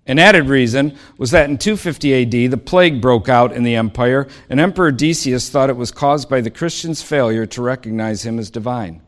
An 0.06 0.18
added 0.18 0.48
reason 0.48 0.96
was 1.16 1.30
that 1.30 1.50
in 1.50 1.58
250 1.58 2.22
AD, 2.22 2.50
the 2.50 2.56
plague 2.56 3.00
broke 3.00 3.28
out 3.28 3.52
in 3.52 3.62
the 3.62 3.76
empire, 3.76 4.26
and 4.48 4.58
Emperor 4.58 4.90
Decius 4.90 5.50
thought 5.50 5.68
it 5.70 5.76
was 5.76 5.90
caused 5.90 6.30
by 6.30 6.40
the 6.40 6.50
Christians' 6.50 7.02
failure 7.02 7.44
to 7.46 7.62
recognize 7.62 8.24
him 8.24 8.38
as 8.38 8.50
divine. 8.50 9.02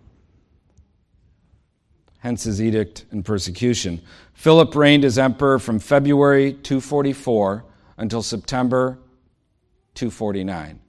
Hence 2.20 2.44
his 2.44 2.60
edict 2.60 3.06
and 3.10 3.24
persecution. 3.24 4.00
Philip 4.34 4.74
reigned 4.74 5.04
as 5.04 5.18
emperor 5.18 5.58
from 5.58 5.78
February 5.78 6.52
244 6.52 7.64
until 7.96 8.22
September 8.22 8.98
249. 9.94 10.80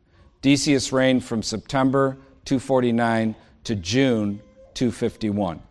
Decius 0.41 0.91
reigned 0.91 1.23
from 1.23 1.41
September 1.41 2.17
249 2.45 3.35
to 3.63 3.75
June 3.75 4.41
251. 4.73 5.61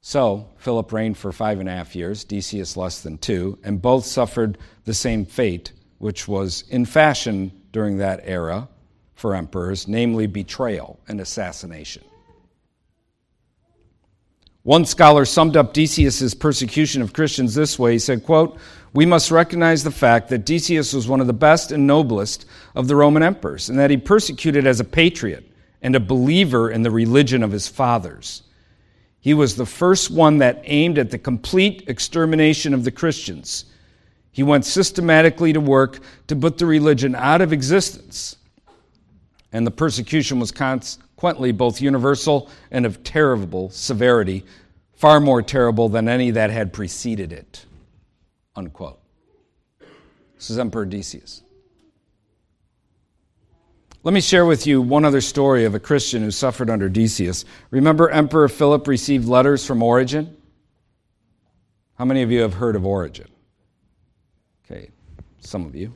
So, 0.00 0.48
Philip 0.56 0.92
reigned 0.92 1.16
for 1.16 1.30
five 1.30 1.60
and 1.60 1.68
a 1.68 1.72
half 1.72 1.94
years, 1.94 2.24
Decius 2.24 2.76
less 2.76 3.02
than 3.02 3.18
two, 3.18 3.58
and 3.62 3.80
both 3.80 4.04
suffered 4.04 4.58
the 4.84 4.94
same 4.94 5.24
fate, 5.24 5.72
which 5.98 6.26
was 6.26 6.64
in 6.70 6.86
fashion 6.86 7.52
during 7.70 7.98
that 7.98 8.20
era 8.24 8.68
for 9.14 9.36
emperors, 9.36 9.86
namely 9.86 10.26
betrayal 10.26 10.98
and 11.06 11.20
assassination. 11.20 12.02
One 14.64 14.84
scholar 14.84 15.24
summed 15.24 15.56
up 15.56 15.72
Decius's 15.72 16.34
persecution 16.34 17.02
of 17.02 17.12
Christians 17.12 17.54
this 17.54 17.78
way. 17.78 17.92
He 17.92 17.98
said, 17.98 18.24
quote, 18.24 18.58
We 18.92 19.04
must 19.04 19.32
recognize 19.32 19.82
the 19.82 19.90
fact 19.90 20.28
that 20.28 20.44
Decius 20.44 20.92
was 20.92 21.08
one 21.08 21.20
of 21.20 21.26
the 21.26 21.32
best 21.32 21.72
and 21.72 21.84
noblest 21.84 22.46
of 22.76 22.86
the 22.86 22.94
Roman 22.94 23.24
emperors, 23.24 23.68
and 23.68 23.78
that 23.78 23.90
he 23.90 23.96
persecuted 23.96 24.64
as 24.64 24.78
a 24.78 24.84
patriot 24.84 25.50
and 25.82 25.96
a 25.96 26.00
believer 26.00 26.70
in 26.70 26.82
the 26.82 26.92
religion 26.92 27.42
of 27.42 27.50
his 27.50 27.66
fathers. 27.66 28.44
He 29.18 29.34
was 29.34 29.56
the 29.56 29.66
first 29.66 30.12
one 30.12 30.38
that 30.38 30.62
aimed 30.64 30.98
at 30.98 31.10
the 31.10 31.18
complete 31.18 31.84
extermination 31.88 32.72
of 32.72 32.84
the 32.84 32.92
Christians. 32.92 33.64
He 34.30 34.44
went 34.44 34.64
systematically 34.64 35.52
to 35.52 35.60
work 35.60 35.98
to 36.28 36.36
put 36.36 36.58
the 36.58 36.66
religion 36.66 37.16
out 37.16 37.40
of 37.40 37.52
existence. 37.52 38.36
And 39.52 39.66
the 39.66 39.70
persecution 39.70 40.40
was 40.40 40.50
consequently 40.50 41.52
both 41.52 41.80
universal 41.80 42.48
and 42.70 42.86
of 42.86 43.04
terrible 43.04 43.70
severity, 43.70 44.44
far 44.94 45.20
more 45.20 45.42
terrible 45.42 45.88
than 45.88 46.08
any 46.08 46.30
that 46.30 46.50
had 46.50 46.72
preceded 46.72 47.32
it. 47.32 47.66
Unquote. 48.56 48.98
This 50.36 50.50
is 50.50 50.58
Emperor 50.58 50.86
Decius. 50.86 51.42
Let 54.04 54.14
me 54.14 54.20
share 54.20 54.44
with 54.44 54.66
you 54.66 54.82
one 54.82 55.04
other 55.04 55.20
story 55.20 55.64
of 55.64 55.76
a 55.76 55.80
Christian 55.80 56.22
who 56.22 56.32
suffered 56.32 56.68
under 56.68 56.88
Decius. 56.88 57.44
Remember, 57.70 58.10
Emperor 58.10 58.48
Philip 58.48 58.88
received 58.88 59.28
letters 59.28 59.64
from 59.64 59.80
Origen? 59.80 60.36
How 61.94 62.04
many 62.04 62.22
of 62.22 62.32
you 62.32 62.40
have 62.40 62.54
heard 62.54 62.74
of 62.74 62.84
Origen? 62.84 63.28
Okay, 64.64 64.90
some 65.38 65.66
of 65.66 65.76
you. 65.76 65.92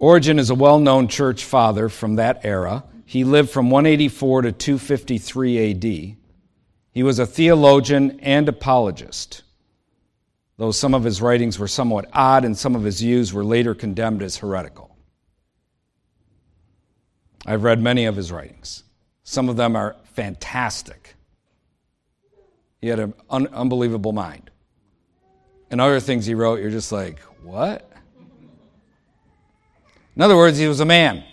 Origen 0.00 0.38
is 0.38 0.48
a 0.48 0.54
well 0.54 0.80
known 0.80 1.08
church 1.08 1.44
father 1.44 1.90
from 1.90 2.16
that 2.16 2.40
era. 2.42 2.84
He 3.04 3.22
lived 3.22 3.50
from 3.50 3.70
184 3.70 4.42
to 4.42 4.52
253 4.52 5.70
AD. 5.70 6.16
He 6.92 7.02
was 7.02 7.18
a 7.18 7.26
theologian 7.26 8.18
and 8.20 8.48
apologist, 8.48 9.42
though 10.56 10.70
some 10.70 10.94
of 10.94 11.04
his 11.04 11.20
writings 11.20 11.58
were 11.58 11.68
somewhat 11.68 12.08
odd 12.14 12.44
and 12.44 12.56
some 12.56 12.74
of 12.74 12.82
his 12.82 13.00
views 13.00 13.32
were 13.32 13.44
later 13.44 13.74
condemned 13.74 14.22
as 14.22 14.38
heretical. 14.38 14.96
I've 17.44 17.62
read 17.62 17.80
many 17.80 18.06
of 18.06 18.16
his 18.16 18.32
writings. 18.32 18.84
Some 19.22 19.48
of 19.50 19.56
them 19.56 19.76
are 19.76 19.96
fantastic. 20.14 21.14
He 22.80 22.88
had 22.88 23.00
an 23.00 23.14
un- 23.28 23.48
unbelievable 23.48 24.12
mind. 24.12 24.50
And 25.70 25.80
other 25.80 26.00
things 26.00 26.24
he 26.24 26.34
wrote, 26.34 26.60
you're 26.60 26.70
just 26.70 26.90
like, 26.90 27.20
what? 27.42 27.89
In 30.20 30.24
other 30.24 30.36
words, 30.36 30.58
he 30.58 30.68
was 30.68 30.80
a 30.80 30.84
man. 30.84 31.24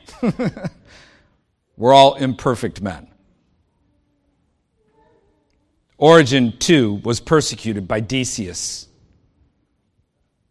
We're 1.75 1.93
all 1.93 2.15
imperfect 2.15 2.81
men. 2.81 3.09
Origen, 5.97 6.57
too, 6.57 7.01
was 7.03 7.19
persecuted 7.19 7.85
by 7.85 7.99
Decius. 7.99 8.87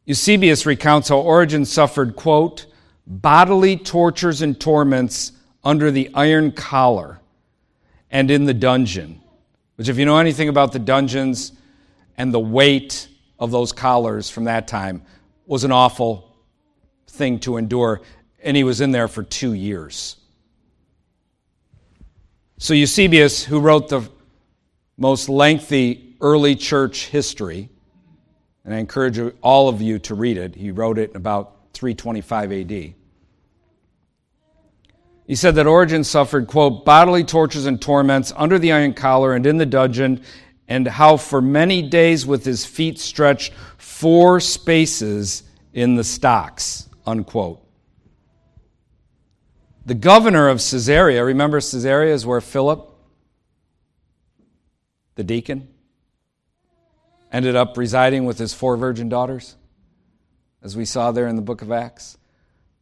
Eusebius 0.05 0.67
recounts 0.67 1.09
how 1.09 1.17
Origen 1.17 1.65
suffered, 1.65 2.15
quote, 2.15 2.67
bodily 3.07 3.75
tortures 3.75 4.43
and 4.43 4.61
torments 4.61 5.33
under 5.65 5.91
the 5.91 6.11
iron 6.13 6.53
collar 6.53 7.23
and 8.11 8.31
in 8.31 8.45
the 8.45 8.53
dungeon. 8.53 9.23
Which, 9.77 9.89
if 9.89 9.97
you 9.97 10.05
know 10.05 10.19
anything 10.19 10.51
about 10.51 10.73
the 10.73 10.79
dungeons 10.79 11.53
and 12.19 12.35
the 12.35 12.39
weight 12.39 13.09
of 13.39 13.51
those 13.51 13.73
collars 13.73 14.29
from 14.29 14.45
that 14.45 14.69
time, 14.69 15.01
was 15.47 15.65
an 15.65 15.73
awful 15.73 16.37
thing 17.09 17.39
to 17.41 17.57
endure 17.57 18.03
and 18.47 18.57
he 18.57 18.63
was 18.63 18.81
in 18.81 18.93
there 18.93 19.09
for 19.09 19.25
two 19.25 19.53
years. 19.55 20.17
So 22.59 22.75
Eusebius, 22.75 23.45
who 23.45 23.59
wrote 23.59 23.89
the 23.89 24.09
most 24.97 25.29
lengthy 25.29 26.17
early 26.21 26.55
church 26.55 27.09
history, 27.09 27.69
and 28.65 28.73
I 28.73 28.79
encourage 28.79 29.19
all 29.43 29.69
of 29.69 29.83
you 29.83 29.99
to 29.99 30.15
read 30.15 30.39
it, 30.39 30.55
he 30.55 30.71
wrote 30.71 30.97
it 30.97 31.11
in 31.11 31.17
about 31.17 31.57
325 31.75 32.53
AD. 32.53 32.71
He 35.27 35.35
said 35.35 35.57
that 35.57 35.67
Origen 35.67 36.05
suffered, 36.05 36.47
quote, 36.47 36.85
bodily 36.85 37.25
tortures 37.25 37.67
and 37.67 37.83
torments 37.83 38.33
under 38.37 38.61
the 38.61 38.71
iron 38.71 38.95
collar 38.95 39.35
and 39.35 39.45
in 39.45 39.57
the 39.57 39.67
dungeon, 39.67 40.23
and 40.69 40.87
how 40.87 41.17
for 41.17 41.43
many 41.43 41.83
days 41.83 42.25
with 42.25 42.45
his 42.45 42.65
feet 42.65 43.01
stretched 43.01 43.53
four 43.77 44.39
spaces 44.39 45.43
in 45.75 45.97
the 45.97 46.05
stocks, 46.05 46.89
unquote. 47.05 47.66
The 49.87 49.95
governor 49.95 50.49
of 50.49 50.59
Caesarea, 50.59 51.25
remember 51.25 51.61
Caesarea 51.61 52.13
is 52.13 52.27
where 52.27 52.41
Philip, 52.41 52.93
the 55.15 55.23
deacon, 55.23 55.69
ended 57.31 57.55
up 57.55 57.77
residing 57.77 58.25
with 58.25 58.37
his 58.37 58.53
four 58.53 58.77
virgin 58.77 59.09
daughters, 59.09 59.55
as 60.61 60.77
we 60.77 60.85
saw 60.85 61.13
there 61.13 61.29
in 61.29 61.37
the 61.37 61.43
book 61.43 61.63
of 61.63 61.71
Acts. 61.71 62.19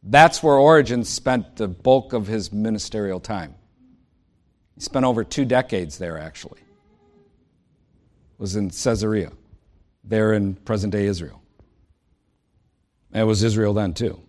That's 0.01 0.41
where 0.41 0.55
Origen 0.55 1.03
spent 1.03 1.57
the 1.57 1.67
bulk 1.67 2.13
of 2.13 2.25
his 2.25 2.51
ministerial 2.51 3.19
time. 3.19 3.53
He 4.73 4.81
spent 4.81 5.05
over 5.05 5.23
two 5.23 5.45
decades 5.45 5.99
there, 5.99 6.17
actually. 6.17 6.59
Was 8.39 8.55
in 8.55 8.71
Caesarea, 8.71 9.31
there 10.03 10.33
in 10.33 10.55
present 10.55 10.91
day 10.91 11.05
Israel. 11.05 11.43
And 13.11 13.21
it 13.21 13.25
was 13.25 13.43
Israel 13.43 13.75
then, 13.75 13.93
too, 13.93 14.19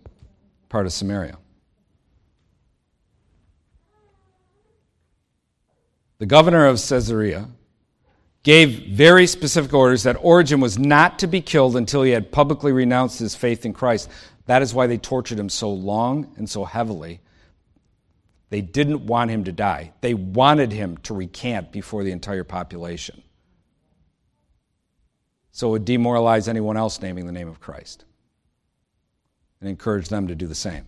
part 0.69 0.85
of 0.85 0.93
Samaria. 0.93 1.39
The 6.19 6.27
governor 6.27 6.67
of 6.67 6.81
Caesarea, 6.81 7.49
gave 8.43 8.95
very 8.95 9.27
specific 9.27 9.75
orders 9.75 10.05
that 10.05 10.17
Origen 10.21 10.61
was 10.61 10.79
not 10.79 11.19
to 11.19 11.27
be 11.27 11.41
killed 11.41 11.77
until 11.77 12.05
he 12.05 12.13
had 12.13 12.31
publicly 12.31 12.71
renounced 12.71 13.19
his 13.19 13.35
faith 13.35 13.67
in 13.67 13.73
Christ. 13.73 14.09
That 14.47 14.63
is 14.63 14.73
why 14.73 14.87
they 14.87 14.99
tortured 14.99 15.39
him 15.39 15.49
so 15.49 15.73
long 15.73 16.33
and 16.37 16.49
so 16.49 16.65
heavily. 16.65 17.21
They 18.51 18.61
didn't 18.61 19.05
want 19.05 19.33
him 19.33 19.45
to 19.45 19.53
die, 19.53 19.93
they 20.01 20.15
wanted 20.15 20.71
him 20.71 20.97
to 20.99 21.15
recant 21.15 21.73
before 21.73 22.05
the 22.05 22.13
entire 22.13 22.45
population. 22.45 23.23
So 25.51 25.69
it 25.69 25.73
would 25.73 25.85
demoralize 25.85 26.49
anyone 26.49 26.77
else 26.77 27.01
naming 27.01 27.27
the 27.27 27.33
name 27.33 27.49
of 27.49 27.61
Christ 27.61 28.05
and 29.61 29.69
encourage 29.69 30.09
them 30.09 30.29
to 30.29 30.35
do 30.37 30.47
the 30.47 30.55
same. 30.55 30.87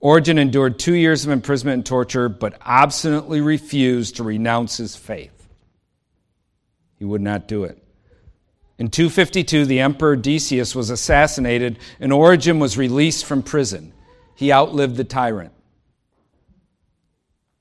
Origen 0.00 0.38
endured 0.38 0.78
two 0.78 0.94
years 0.94 1.24
of 1.24 1.30
imprisonment 1.30 1.78
and 1.78 1.86
torture, 1.86 2.28
but 2.28 2.58
obstinately 2.62 3.40
refused 3.40 4.16
to 4.16 4.24
renounce 4.24 4.76
his 4.76 4.94
faith. 4.94 5.48
He 6.98 7.04
would 7.04 7.22
not 7.22 7.48
do 7.48 7.64
it. 7.64 7.82
In 8.78 8.88
252, 8.88 9.64
the 9.64 9.80
Emperor 9.80 10.16
Decius 10.16 10.74
was 10.74 10.90
assassinated, 10.90 11.78
and 11.98 12.12
Origen 12.12 12.58
was 12.58 12.76
released 12.76 13.24
from 13.24 13.42
prison. 13.42 13.92
He 14.34 14.52
outlived 14.52 14.96
the 14.96 15.04
tyrant. 15.04 15.52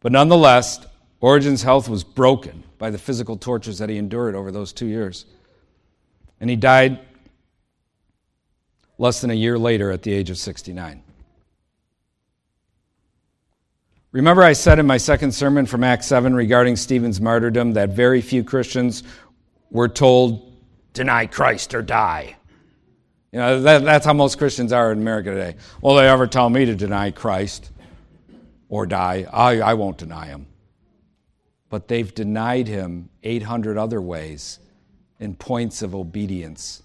But 0.01 0.11
nonetheless, 0.11 0.85
Origen's 1.21 1.63
health 1.63 1.87
was 1.87 2.03
broken 2.03 2.63
by 2.77 2.89
the 2.89 2.97
physical 2.97 3.37
tortures 3.37 3.77
that 3.77 3.89
he 3.89 3.97
endured 3.97 4.35
over 4.35 4.51
those 4.51 4.73
two 4.73 4.85
years. 4.87 5.25
And 6.41 6.49
he 6.49 6.57
died 6.57 6.99
less 8.97 9.21
than 9.21 9.31
a 9.31 9.35
year 9.35 9.57
later 9.57 9.89
at 9.91 10.03
the 10.03 10.13
age 10.13 10.29
of 10.29 10.37
69. 10.37 11.01
Remember, 14.15 14.43
I 14.43 14.53
said 14.53 14.79
in 14.79 14.87
my 14.87 14.95
second 14.95 15.33
sermon 15.33 15.65
from 15.65 15.83
Acts 15.83 16.07
7 16.07 16.33
regarding 16.33 16.77
Stephen's 16.77 17.19
martyrdom 17.19 17.73
that 17.73 17.89
very 17.89 18.21
few 18.21 18.45
Christians 18.45 19.03
were 19.71 19.89
told, 19.89 20.53
deny 20.93 21.25
Christ 21.25 21.75
or 21.75 21.81
die. 21.81 22.37
You 23.33 23.39
know, 23.39 23.61
that, 23.63 23.83
that's 23.83 24.05
how 24.05 24.13
most 24.13 24.37
Christians 24.37 24.71
are 24.71 24.93
in 24.93 24.99
America 24.99 25.31
today. 25.31 25.57
Well, 25.81 25.95
they 25.95 26.07
ever 26.07 26.27
tell 26.27 26.49
me 26.49 26.63
to 26.63 26.75
deny 26.75 27.11
Christ 27.11 27.71
or 28.69 28.85
die, 28.85 29.27
I, 29.33 29.59
I 29.59 29.73
won't 29.73 29.97
deny 29.97 30.27
him. 30.27 30.47
But 31.67 31.89
they've 31.89 32.15
denied 32.15 32.69
him 32.69 33.09
800 33.21 33.77
other 33.77 34.01
ways 34.01 34.59
in 35.19 35.35
points 35.35 35.81
of 35.81 35.93
obedience 35.93 36.83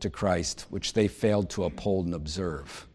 to 0.00 0.10
Christ, 0.10 0.66
which 0.70 0.92
they 0.92 1.06
failed 1.06 1.50
to 1.50 1.62
uphold 1.62 2.06
and 2.06 2.16
observe. 2.16 2.88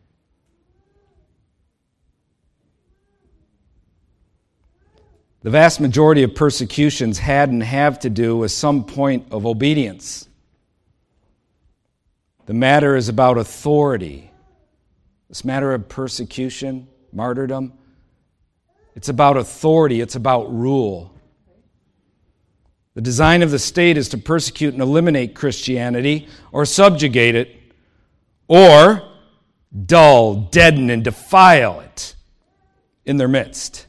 The 5.41 5.49
vast 5.49 5.79
majority 5.79 6.23
of 6.23 6.35
persecutions 6.35 7.17
had 7.19 7.49
and 7.49 7.63
have 7.63 7.99
to 7.99 8.09
do 8.09 8.35
with 8.35 8.51
some 8.51 8.83
point 8.83 9.27
of 9.31 9.45
obedience. 9.45 10.27
The 12.45 12.53
matter 12.53 12.97
is 12.97 13.07
about 13.07 13.37
authority. 13.37 14.31
This 15.29 15.45
matter 15.45 15.73
of 15.73 15.87
persecution, 15.87 16.89
martyrdom, 17.13 17.73
it's 18.95 19.07
about 19.07 19.37
authority, 19.37 20.01
it's 20.01 20.15
about 20.15 20.53
rule. 20.53 21.13
The 22.95 23.01
design 23.01 23.41
of 23.41 23.51
the 23.51 23.59
state 23.59 23.95
is 23.95 24.09
to 24.09 24.17
persecute 24.17 24.73
and 24.73 24.81
eliminate 24.81 25.35
Christianity 25.35 26.27
or 26.51 26.65
subjugate 26.65 27.35
it 27.35 27.55
or 28.49 29.09
dull, 29.85 30.35
deaden, 30.35 30.89
and 30.89 31.01
defile 31.01 31.79
it 31.79 32.15
in 33.05 33.15
their 33.15 33.29
midst 33.29 33.85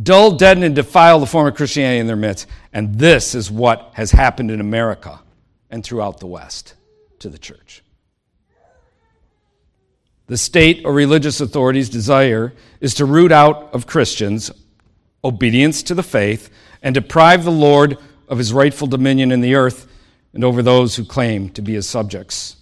dull, 0.00 0.32
deaden, 0.32 0.62
and 0.62 0.74
defile 0.74 1.20
the 1.20 1.26
form 1.26 1.46
of 1.46 1.54
Christianity 1.54 2.00
in 2.00 2.06
their 2.06 2.16
midst. 2.16 2.46
And 2.72 2.96
this 2.96 3.34
is 3.34 3.50
what 3.50 3.90
has 3.94 4.10
happened 4.10 4.50
in 4.50 4.60
America 4.60 5.20
and 5.70 5.84
throughout 5.84 6.20
the 6.20 6.26
West 6.26 6.74
to 7.20 7.28
the 7.28 7.38
church. 7.38 7.82
The 10.26 10.38
state 10.38 10.82
or 10.84 10.92
religious 10.92 11.40
authorities' 11.40 11.90
desire 11.90 12.54
is 12.80 12.94
to 12.94 13.04
root 13.04 13.30
out 13.30 13.74
of 13.74 13.86
Christians 13.86 14.50
obedience 15.22 15.82
to 15.84 15.94
the 15.94 16.02
faith 16.02 16.50
and 16.82 16.94
deprive 16.94 17.44
the 17.44 17.50
Lord 17.50 17.98
of 18.28 18.38
his 18.38 18.52
rightful 18.52 18.86
dominion 18.86 19.32
in 19.32 19.40
the 19.40 19.54
earth 19.54 19.86
and 20.32 20.44
over 20.44 20.62
those 20.62 20.96
who 20.96 21.04
claim 21.04 21.50
to 21.50 21.62
be 21.62 21.74
his 21.74 21.88
subjects. 21.88 22.56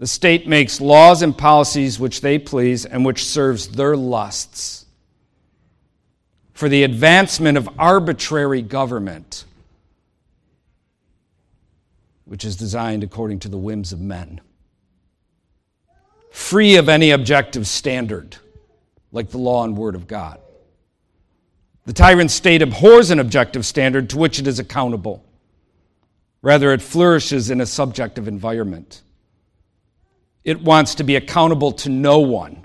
The 0.00 0.06
state 0.06 0.48
makes 0.48 0.80
laws 0.80 1.20
and 1.20 1.36
policies 1.36 2.00
which 2.00 2.22
they 2.22 2.38
please 2.38 2.86
and 2.86 3.04
which 3.04 3.22
serves 3.22 3.68
their 3.68 3.98
lusts 3.98 4.86
for 6.54 6.70
the 6.70 6.84
advancement 6.84 7.58
of 7.58 7.68
arbitrary 7.78 8.62
government, 8.62 9.44
which 12.24 12.46
is 12.46 12.56
designed 12.56 13.04
according 13.04 13.40
to 13.40 13.50
the 13.50 13.58
whims 13.58 13.92
of 13.92 14.00
men, 14.00 14.40
free 16.30 16.76
of 16.76 16.88
any 16.88 17.10
objective 17.10 17.66
standard, 17.66 18.38
like 19.12 19.28
the 19.28 19.38
law 19.38 19.64
and 19.64 19.76
word 19.76 19.94
of 19.94 20.06
God. 20.06 20.40
The 21.84 21.92
tyrant 21.92 22.30
state 22.30 22.62
abhors 22.62 23.10
an 23.10 23.18
objective 23.18 23.66
standard 23.66 24.08
to 24.10 24.18
which 24.18 24.38
it 24.38 24.46
is 24.46 24.58
accountable. 24.58 25.22
Rather, 26.40 26.72
it 26.72 26.80
flourishes 26.80 27.50
in 27.50 27.60
a 27.60 27.66
subjective 27.66 28.28
environment. 28.28 29.02
It 30.44 30.62
wants 30.62 30.94
to 30.96 31.04
be 31.04 31.16
accountable 31.16 31.72
to 31.72 31.88
no 31.88 32.20
one, 32.20 32.64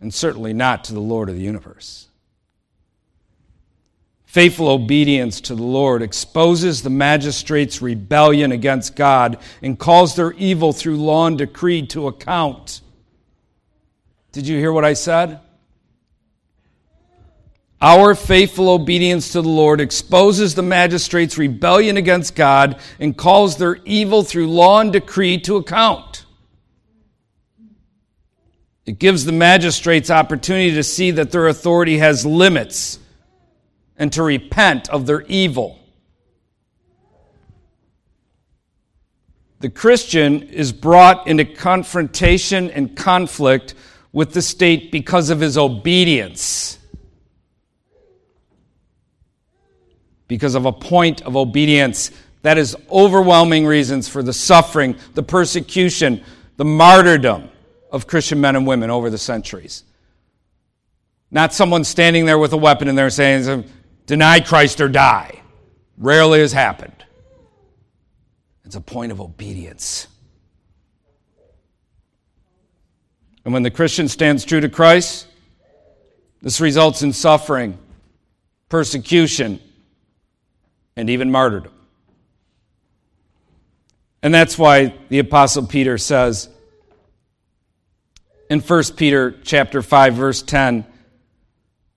and 0.00 0.12
certainly 0.12 0.52
not 0.52 0.84
to 0.84 0.94
the 0.94 1.00
Lord 1.00 1.28
of 1.28 1.36
the 1.36 1.42
universe. 1.42 2.08
Faithful 4.24 4.68
obedience 4.68 5.40
to 5.42 5.54
the 5.54 5.62
Lord 5.62 6.02
exposes 6.02 6.82
the 6.82 6.90
magistrates' 6.90 7.80
rebellion 7.80 8.50
against 8.50 8.96
God 8.96 9.38
and 9.62 9.78
calls 9.78 10.16
their 10.16 10.32
evil 10.32 10.72
through 10.72 10.96
law 10.96 11.28
and 11.28 11.38
decree 11.38 11.86
to 11.88 12.08
account. 12.08 12.80
Did 14.32 14.48
you 14.48 14.58
hear 14.58 14.72
what 14.72 14.84
I 14.84 14.94
said? 14.94 15.38
Our 17.84 18.14
faithful 18.14 18.70
obedience 18.70 19.32
to 19.32 19.42
the 19.42 19.48
Lord 19.50 19.78
exposes 19.78 20.54
the 20.54 20.62
magistrates' 20.62 21.36
rebellion 21.36 21.98
against 21.98 22.34
God 22.34 22.80
and 22.98 23.14
calls 23.14 23.58
their 23.58 23.76
evil 23.84 24.22
through 24.22 24.46
law 24.46 24.80
and 24.80 24.90
decree 24.90 25.38
to 25.40 25.56
account. 25.56 26.24
It 28.86 28.98
gives 28.98 29.26
the 29.26 29.32
magistrates 29.32 30.08
opportunity 30.08 30.70
to 30.76 30.82
see 30.82 31.10
that 31.10 31.30
their 31.30 31.46
authority 31.46 31.98
has 31.98 32.24
limits 32.24 32.98
and 33.98 34.10
to 34.14 34.22
repent 34.22 34.88
of 34.88 35.04
their 35.04 35.20
evil. 35.28 35.78
The 39.60 39.68
Christian 39.68 40.44
is 40.44 40.72
brought 40.72 41.26
into 41.26 41.44
confrontation 41.44 42.70
and 42.70 42.96
conflict 42.96 43.74
with 44.10 44.32
the 44.32 44.40
state 44.40 44.90
because 44.90 45.28
of 45.28 45.40
his 45.40 45.58
obedience. 45.58 46.78
Because 50.28 50.54
of 50.54 50.66
a 50.66 50.72
point 50.72 51.22
of 51.22 51.36
obedience. 51.36 52.10
That 52.42 52.58
is 52.58 52.76
overwhelming 52.90 53.66
reasons 53.66 54.08
for 54.08 54.22
the 54.22 54.32
suffering, 54.32 54.96
the 55.14 55.22
persecution, 55.22 56.22
the 56.56 56.64
martyrdom 56.64 57.48
of 57.90 58.06
Christian 58.06 58.40
men 58.40 58.56
and 58.56 58.66
women 58.66 58.90
over 58.90 59.10
the 59.10 59.18
centuries. 59.18 59.84
Not 61.30 61.52
someone 61.52 61.84
standing 61.84 62.26
there 62.26 62.38
with 62.38 62.52
a 62.52 62.56
weapon 62.56 62.88
and 62.88 62.96
they're 62.96 63.10
saying, 63.10 63.64
deny 64.06 64.40
Christ 64.40 64.80
or 64.80 64.88
die. 64.88 65.40
Rarely 65.96 66.40
has 66.40 66.52
happened. 66.52 67.04
It's 68.64 68.76
a 68.76 68.80
point 68.80 69.12
of 69.12 69.20
obedience. 69.20 70.06
And 73.44 73.52
when 73.52 73.62
the 73.62 73.70
Christian 73.70 74.08
stands 74.08 74.44
true 74.44 74.60
to 74.60 74.68
Christ, 74.68 75.26
this 76.40 76.60
results 76.60 77.02
in 77.02 77.12
suffering, 77.12 77.78
persecution, 78.68 79.60
and 80.96 81.10
even 81.10 81.30
martyrdom. 81.30 81.72
And 84.22 84.32
that's 84.32 84.56
why 84.56 84.94
the 85.08 85.18
apostle 85.18 85.66
Peter 85.66 85.98
says 85.98 86.48
in 88.48 88.60
1 88.60 88.82
Peter 88.96 89.34
chapter 89.42 89.82
5 89.82 90.14
verse 90.14 90.42
10, 90.42 90.86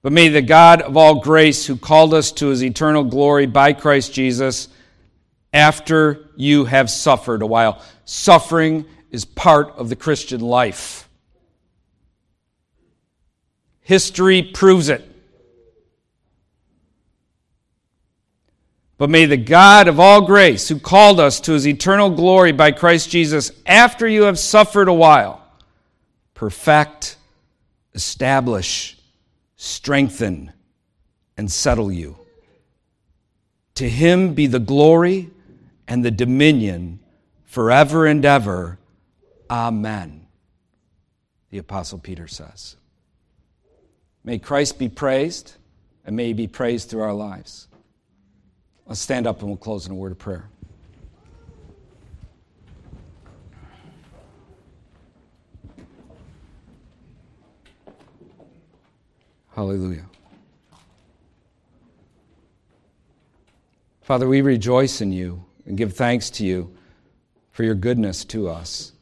but 0.01 0.12
may 0.12 0.27
the 0.27 0.41
God 0.41 0.81
of 0.81 0.97
all 0.97 1.21
grace 1.21 1.65
who 1.65 1.77
called 1.77 2.13
us 2.13 2.31
to 2.33 2.47
his 2.47 2.63
eternal 2.63 3.03
glory 3.03 3.45
by 3.45 3.73
Christ 3.73 4.13
Jesus 4.13 4.67
after 5.53 6.29
you 6.36 6.65
have 6.65 6.89
suffered 6.89 7.41
a 7.41 7.47
while. 7.47 7.81
Suffering 8.05 8.86
is 9.12 9.25
part 9.25 9.69
of 9.77 9.89
the 9.89 9.95
Christian 9.95 10.41
life. 10.41 11.10
History 13.81 14.43
proves 14.43 14.89
it. 14.89 15.06
But 18.97 19.12
may 19.12 19.25
the 19.25 19.38
God 19.38 19.88
of 19.88 19.99
all 19.99 20.21
grace, 20.21 20.67
who 20.67 20.79
called 20.79 21.19
us 21.19 21.39
to 21.41 21.51
his 21.51 21.67
eternal 21.67 22.10
glory 22.10 22.51
by 22.51 22.71
Christ 22.71 23.12
Jesus, 23.12 23.51
after 23.65 24.07
you 24.07 24.23
have 24.23 24.39
suffered 24.39 24.88
a 24.88 24.93
while, 24.93 25.45
perfect, 26.33 27.17
establish, 27.93 28.97
strengthen, 29.55 30.51
and 31.38 31.51
settle 31.51 31.91
you. 31.91 32.17
To 33.75 33.88
him 33.88 34.33
be 34.33 34.47
the 34.47 34.60
glory 34.60 35.29
and 35.88 36.03
the 36.03 36.10
dominion 36.10 36.99
forever 37.45 38.07
and 38.07 38.25
ever. 38.25 38.79
Amen. 39.49 40.25
The 41.51 41.60
Apostle 41.60 41.99
Peter 41.99 42.27
says. 42.27 42.75
May 44.23 44.39
Christ 44.39 44.79
be 44.79 44.89
praised, 44.89 45.53
and 46.05 46.15
may 46.15 46.27
he 46.27 46.33
be 46.33 46.47
praised 46.47 46.89
through 46.89 47.01
our 47.01 47.13
lives. 47.13 47.67
Let's 48.88 49.02
stand 49.02 49.28
up 49.28 49.39
and 49.41 49.50
we'll 49.50 49.58
close 49.58 49.86
in 49.86 49.91
a 49.91 49.95
word 49.95 50.13
of 50.13 50.17
prayer. 50.17 50.47
Hallelujah. 59.54 60.06
Father, 64.04 64.28
we 64.28 64.41
rejoice 64.41 65.02
in 65.02 65.12
you 65.12 65.43
and 65.65 65.78
give 65.78 65.93
thanks 65.93 66.30
to 66.30 66.45
you 66.45 66.73
for 67.52 67.63
your 67.63 67.76
goodness 67.76 68.23
to 68.26 68.47
us. 68.47 68.93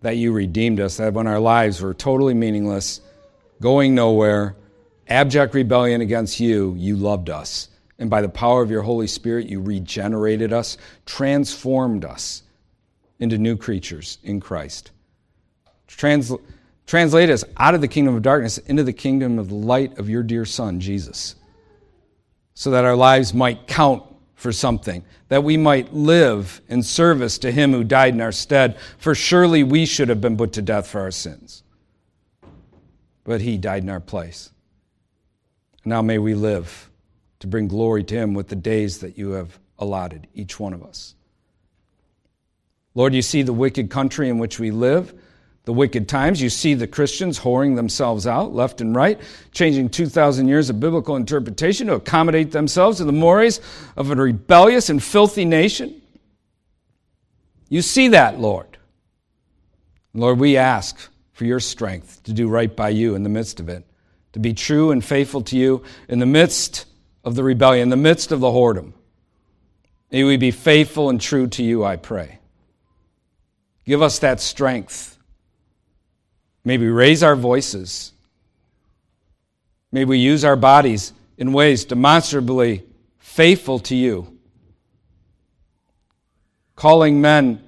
That 0.00 0.16
you 0.16 0.32
redeemed 0.32 0.80
us, 0.80 0.96
that 0.96 1.12
when 1.12 1.26
our 1.26 1.38
lives 1.38 1.80
were 1.80 1.94
totally 1.94 2.34
meaningless, 2.34 3.02
going 3.60 3.94
nowhere, 3.94 4.56
abject 5.06 5.54
rebellion 5.54 6.00
against 6.00 6.40
you, 6.40 6.74
you 6.76 6.96
loved 6.96 7.30
us 7.30 7.68
and 8.00 8.08
by 8.08 8.22
the 8.22 8.28
power 8.28 8.62
of 8.62 8.70
your 8.70 8.82
Holy 8.82 9.06
Spirit, 9.06 9.46
you 9.46 9.60
regenerated 9.60 10.52
us, 10.54 10.78
transformed 11.04 12.04
us 12.04 12.42
into 13.20 13.36
new 13.36 13.56
creatures 13.56 14.18
in 14.24 14.40
Christ. 14.40 14.90
Transl- 15.86 16.40
translate 16.86 17.28
us 17.28 17.44
out 17.58 17.74
of 17.74 17.82
the 17.82 17.88
kingdom 17.88 18.16
of 18.16 18.22
darkness 18.22 18.56
into 18.56 18.82
the 18.82 18.92
kingdom 18.92 19.38
of 19.38 19.50
the 19.50 19.54
light 19.54 19.98
of 19.98 20.08
your 20.08 20.22
dear 20.22 20.46
Son, 20.46 20.80
Jesus, 20.80 21.36
so 22.54 22.70
that 22.70 22.86
our 22.86 22.96
lives 22.96 23.34
might 23.34 23.66
count 23.66 24.02
for 24.34 24.50
something, 24.50 25.04
that 25.28 25.44
we 25.44 25.58
might 25.58 25.92
live 25.92 26.62
in 26.68 26.82
service 26.82 27.36
to 27.36 27.52
him 27.52 27.72
who 27.72 27.84
died 27.84 28.14
in 28.14 28.22
our 28.22 28.32
stead, 28.32 28.78
for 28.96 29.14
surely 29.14 29.62
we 29.62 29.84
should 29.84 30.08
have 30.08 30.22
been 30.22 30.38
put 30.38 30.54
to 30.54 30.62
death 30.62 30.88
for 30.88 31.02
our 31.02 31.10
sins. 31.10 31.62
But 33.24 33.42
he 33.42 33.58
died 33.58 33.82
in 33.82 33.90
our 33.90 34.00
place. 34.00 34.50
Now 35.84 36.00
may 36.00 36.16
we 36.16 36.32
live 36.32 36.89
to 37.40 37.46
bring 37.46 37.68
glory 37.68 38.04
to 38.04 38.14
Him 38.14 38.34
with 38.34 38.48
the 38.48 38.56
days 38.56 39.00
that 39.00 39.18
you 39.18 39.32
have 39.32 39.58
allotted, 39.78 40.28
each 40.34 40.60
one 40.60 40.72
of 40.72 40.82
us. 40.82 41.14
Lord, 42.94 43.14
you 43.14 43.22
see 43.22 43.42
the 43.42 43.52
wicked 43.52 43.90
country 43.90 44.28
in 44.28 44.38
which 44.38 44.58
we 44.58 44.70
live, 44.70 45.14
the 45.64 45.72
wicked 45.72 46.08
times. 46.08 46.42
You 46.42 46.50
see 46.50 46.74
the 46.74 46.86
Christians 46.86 47.38
whoring 47.38 47.76
themselves 47.76 48.26
out 48.26 48.52
left 48.52 48.80
and 48.80 48.94
right, 48.94 49.20
changing 49.52 49.90
2,000 49.90 50.48
years 50.48 50.70
of 50.70 50.80
biblical 50.80 51.16
interpretation 51.16 51.86
to 51.86 51.94
accommodate 51.94 52.52
themselves 52.52 52.98
to 52.98 53.04
the 53.04 53.12
mores 53.12 53.60
of 53.96 54.10
a 54.10 54.16
rebellious 54.16 54.90
and 54.90 55.02
filthy 55.02 55.44
nation. 55.44 56.00
You 57.68 57.82
see 57.82 58.08
that, 58.08 58.40
Lord. 58.40 58.78
Lord, 60.12 60.40
we 60.40 60.56
ask 60.56 60.98
for 61.32 61.44
your 61.44 61.60
strength 61.60 62.24
to 62.24 62.32
do 62.32 62.48
right 62.48 62.74
by 62.74 62.88
you 62.88 63.14
in 63.14 63.22
the 63.22 63.28
midst 63.28 63.60
of 63.60 63.68
it, 63.68 63.86
to 64.32 64.40
be 64.40 64.52
true 64.52 64.90
and 64.90 65.04
faithful 65.04 65.42
to 65.42 65.56
you 65.56 65.84
in 66.08 66.18
the 66.18 66.26
midst 66.26 66.86
of 67.24 67.34
the 67.34 67.44
rebellion, 67.44 67.84
in 67.84 67.88
the 67.90 67.96
midst 67.96 68.32
of 68.32 68.40
the 68.40 68.48
whoredom. 68.48 68.92
May 70.10 70.24
we 70.24 70.36
be 70.36 70.50
faithful 70.50 71.10
and 71.10 71.20
true 71.20 71.46
to 71.48 71.62
you, 71.62 71.84
I 71.84 71.96
pray. 71.96 72.38
Give 73.84 74.02
us 74.02 74.18
that 74.20 74.40
strength. 74.40 75.18
May 76.64 76.78
we 76.78 76.88
raise 76.88 77.22
our 77.22 77.36
voices. 77.36 78.12
May 79.92 80.04
we 80.04 80.18
use 80.18 80.44
our 80.44 80.56
bodies 80.56 81.12
in 81.36 81.52
ways 81.52 81.84
demonstrably 81.84 82.84
faithful 83.18 83.78
to 83.80 83.96
you, 83.96 84.38
calling 86.76 87.20
men 87.20 87.62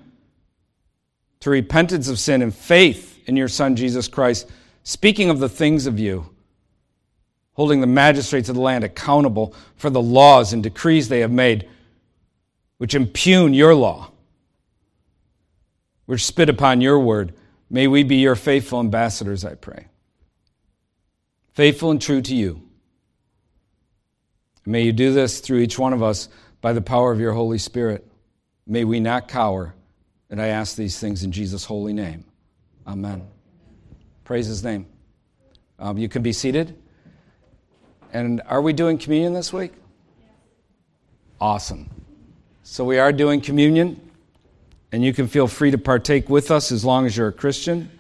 to 1.41 1.51
repentance 1.51 2.09
of 2.09 2.19
sin 2.19 2.43
and 2.43 2.55
faith 2.55 3.21
in 3.27 3.37
your 3.37 3.49
Son, 3.49 3.75
Jesus 3.77 4.09
Christ, 4.09 4.51
speaking 4.85 5.31
of 5.31 5.39
the 5.39 5.49
things 5.49 5.87
of 5.87 5.99
you 5.99 6.32
holding 7.55 7.81
the 7.81 7.87
magistrates 7.87 8.49
of 8.49 8.55
the 8.55 8.61
land 8.61 8.85
accountable 8.85 9.55
for 9.77 9.91
the 9.91 10.03
laws 10.03 10.53
and 10.53 10.63
decrees 10.63 11.09
they 11.09 11.21
have 11.21 11.31
made, 11.31 11.69
which 12.79 12.95
impugn 12.95 13.55
your 13.55 13.75
law, 13.75 14.11
which 16.07 16.25
spit 16.25 16.49
upon 16.49 16.81
your 16.81 16.99
word. 16.99 17.35
May 17.71 17.87
we 17.87 18.03
be 18.03 18.17
your 18.17 18.37
faithful 18.37 18.81
ambassadors, 18.81 19.45
I 19.45 19.55
pray. 19.55 19.87
Faithful 21.53 21.91
and 21.91 22.01
true 22.01 22.23
to 22.23 22.35
you. 22.35 22.63
May 24.65 24.83
you 24.83 24.93
do 24.93 25.13
this 25.13 25.41
through 25.41 25.59
each 25.59 25.79
one 25.79 25.93
of 25.93 26.03
us 26.03 26.29
by 26.61 26.73
the 26.73 26.81
power 26.81 27.13
of 27.13 27.21
your 27.21 27.33
Holy 27.33 27.59
Spirit. 27.59 28.07
May 28.67 28.85
we 28.85 29.01
not 29.01 29.29
cower. 29.29 29.75
And 30.31 30.41
I 30.41 30.47
ask 30.47 30.77
these 30.77 30.99
things 30.99 31.25
in 31.25 31.33
Jesus' 31.33 31.65
holy 31.65 31.93
name. 31.93 32.25
Amen. 32.87 33.27
Praise 34.25 34.47
his 34.47 34.65
name. 34.65 34.87
Um, 35.79 35.99
you 35.99 36.09
can 36.09 36.23
be 36.23 36.33
seated. 36.33 36.82
And 38.13 38.43
are 38.47 38.61
we 38.61 38.75
doing 38.75 38.99
communion 38.99 39.33
this 39.33 39.53
week? 39.53 39.73
Awesome. 41.41 41.89
So 42.63 42.85
we 42.85 42.99
are 42.99 43.13
doing 43.13 43.41
communion, 43.41 44.01
and 44.93 45.03
you 45.03 45.15
can 45.15 45.27
feel 45.27 45.49
free 45.49 45.71
to 45.71 45.79
partake 45.79 46.29
with 46.29 46.51
us 46.51 46.71
as 46.71 46.85
long 46.85 47.07
as 47.07 47.17
you're 47.17 47.29
a 47.29 47.33
Christian. 47.33 47.91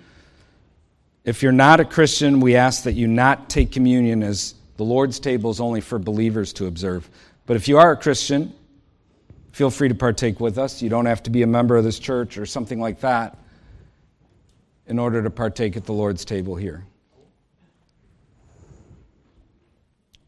If 1.25 1.43
you're 1.43 1.51
not 1.51 1.81
a 1.81 1.85
Christian, 1.85 2.41
we 2.41 2.57
ask 2.57 2.85
that 2.85 2.93
you 2.93 3.09
not 3.09 3.49
take 3.49 3.73
communion 3.73 4.23
as 4.23 4.55
the 4.77 4.85
Lord's 4.85 5.19
table 5.19 5.51
is 5.51 5.61
only 5.61 5.81
for 5.81 5.99
believers 5.99 6.53
to 6.55 6.67
observe. 6.67 7.09
But 7.47 7.57
if 7.57 7.67
you 7.67 7.79
are 7.79 7.93
a 7.93 7.97
Christian, 7.97 8.53
feel 9.53 9.71
free 9.71 9.89
to 9.89 9.95
partake 9.95 10.41
with 10.41 10.59
us. 10.59 10.83
You 10.83 10.91
don't 10.91 11.07
have 11.07 11.23
to 11.25 11.31
be 11.31 11.43
a 11.43 11.47
member 11.47 11.77
of 11.77 11.85
this 11.85 11.99
church 11.99 12.37
or 12.37 12.45
something 12.45 12.81
like 12.81 13.01
that 13.01 13.39
in 14.87 14.99
order 14.99 15.23
to 15.23 15.31
partake 15.31 15.77
at 15.77 15.87
the 15.87 15.93
Lord's 15.93 16.25
table 16.25 16.55
here. 16.55 16.85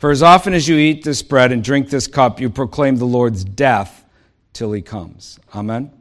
For 0.00 0.10
as 0.10 0.22
often 0.22 0.54
as 0.54 0.66
you 0.66 0.78
eat 0.78 1.04
this 1.04 1.20
bread 1.20 1.52
and 1.52 1.62
drink 1.62 1.90
this 1.90 2.06
cup, 2.06 2.40
you 2.40 2.48
proclaim 2.48 2.96
the 2.96 3.04
Lord's 3.04 3.44
death 3.44 4.02
till 4.54 4.72
he 4.72 4.80
comes. 4.80 5.38
Amen? 5.54 5.92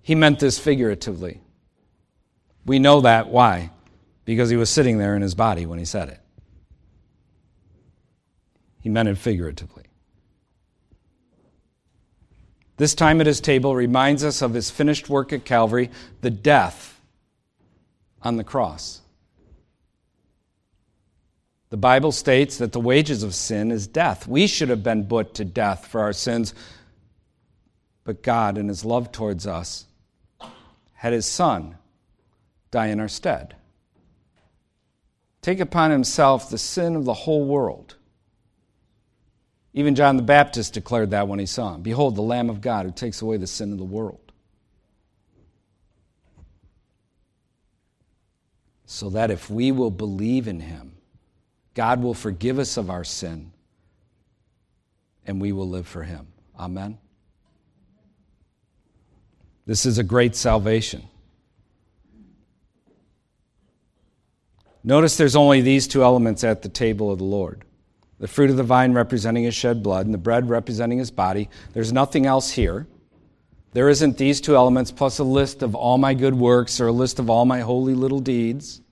He 0.00 0.14
meant 0.14 0.38
this 0.38 0.60
figuratively. 0.60 1.40
We 2.64 2.78
know 2.78 3.00
that. 3.00 3.30
Why? 3.30 3.70
Because 4.24 4.48
he 4.48 4.56
was 4.56 4.70
sitting 4.70 4.98
there 4.98 5.16
in 5.16 5.22
his 5.22 5.34
body 5.34 5.66
when 5.66 5.80
he 5.80 5.84
said 5.84 6.08
it. 6.08 6.20
He 8.80 8.88
meant 8.88 9.08
it 9.08 9.18
figuratively. 9.18 9.86
This 12.76 12.94
time 12.94 13.20
at 13.20 13.26
his 13.26 13.40
table 13.40 13.74
reminds 13.74 14.22
us 14.22 14.40
of 14.40 14.54
his 14.54 14.70
finished 14.70 15.08
work 15.08 15.32
at 15.32 15.44
Calvary, 15.44 15.90
the 16.20 16.30
death 16.30 17.00
on 18.22 18.36
the 18.36 18.44
cross. 18.44 18.99
The 21.70 21.76
Bible 21.76 22.10
states 22.10 22.58
that 22.58 22.72
the 22.72 22.80
wages 22.80 23.22
of 23.22 23.34
sin 23.34 23.70
is 23.70 23.86
death. 23.86 24.26
We 24.26 24.48
should 24.48 24.68
have 24.68 24.82
been 24.82 25.06
put 25.06 25.34
to 25.34 25.44
death 25.44 25.86
for 25.86 26.00
our 26.00 26.12
sins, 26.12 26.52
but 28.02 28.22
God, 28.22 28.58
in 28.58 28.66
his 28.66 28.84
love 28.84 29.12
towards 29.12 29.46
us, 29.46 29.86
had 30.94 31.12
his 31.12 31.26
Son 31.26 31.78
die 32.72 32.88
in 32.88 32.98
our 32.98 33.08
stead. 33.08 33.54
Take 35.42 35.60
upon 35.60 35.92
himself 35.92 36.50
the 36.50 36.58
sin 36.58 36.96
of 36.96 37.04
the 37.04 37.14
whole 37.14 37.46
world. 37.46 37.94
Even 39.72 39.94
John 39.94 40.16
the 40.16 40.22
Baptist 40.24 40.74
declared 40.74 41.10
that 41.10 41.28
when 41.28 41.38
he 41.38 41.46
saw 41.46 41.74
him 41.74 41.82
Behold, 41.82 42.16
the 42.16 42.22
Lamb 42.22 42.50
of 42.50 42.60
God 42.60 42.84
who 42.84 42.92
takes 42.92 43.22
away 43.22 43.36
the 43.36 43.46
sin 43.46 43.70
of 43.72 43.78
the 43.78 43.84
world. 43.84 44.32
So 48.86 49.08
that 49.10 49.30
if 49.30 49.48
we 49.48 49.70
will 49.70 49.92
believe 49.92 50.48
in 50.48 50.58
him, 50.58 50.89
God 51.80 52.02
will 52.02 52.12
forgive 52.12 52.58
us 52.58 52.76
of 52.76 52.90
our 52.90 53.04
sin 53.04 53.52
and 55.24 55.40
we 55.40 55.50
will 55.50 55.66
live 55.66 55.88
for 55.88 56.02
him. 56.02 56.26
Amen. 56.58 56.98
This 59.64 59.86
is 59.86 59.96
a 59.96 60.02
great 60.02 60.36
salvation. 60.36 61.04
Notice 64.84 65.16
there's 65.16 65.34
only 65.34 65.62
these 65.62 65.88
two 65.88 66.04
elements 66.04 66.44
at 66.44 66.60
the 66.60 66.68
table 66.68 67.10
of 67.10 67.16
the 67.16 67.24
Lord 67.24 67.64
the 68.18 68.28
fruit 68.28 68.50
of 68.50 68.58
the 68.58 68.62
vine 68.62 68.92
representing 68.92 69.44
his 69.44 69.54
shed 69.54 69.82
blood, 69.82 70.04
and 70.04 70.12
the 70.12 70.18
bread 70.18 70.50
representing 70.50 70.98
his 70.98 71.10
body. 71.10 71.48
There's 71.72 71.94
nothing 71.94 72.26
else 72.26 72.50
here. 72.50 72.88
There 73.72 73.88
isn't 73.88 74.18
these 74.18 74.42
two 74.42 74.54
elements 74.54 74.92
plus 74.92 75.18
a 75.18 75.24
list 75.24 75.62
of 75.62 75.74
all 75.74 75.96
my 75.96 76.12
good 76.12 76.34
works 76.34 76.78
or 76.78 76.88
a 76.88 76.92
list 76.92 77.18
of 77.18 77.30
all 77.30 77.46
my 77.46 77.60
holy 77.60 77.94
little 77.94 78.20
deeds. 78.20 78.82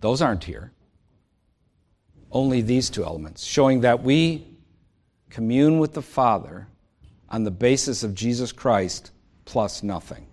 Those 0.00 0.22
aren't 0.22 0.44
here. 0.44 0.70
Only 2.34 2.60
these 2.60 2.90
two 2.90 3.04
elements, 3.04 3.44
showing 3.44 3.82
that 3.82 4.02
we 4.02 4.46
commune 5.30 5.78
with 5.78 5.94
the 5.94 6.02
Father 6.02 6.66
on 7.30 7.44
the 7.44 7.50
basis 7.52 8.02
of 8.02 8.14
Jesus 8.14 8.50
Christ 8.50 9.12
plus 9.44 9.84
nothing. 9.84 10.26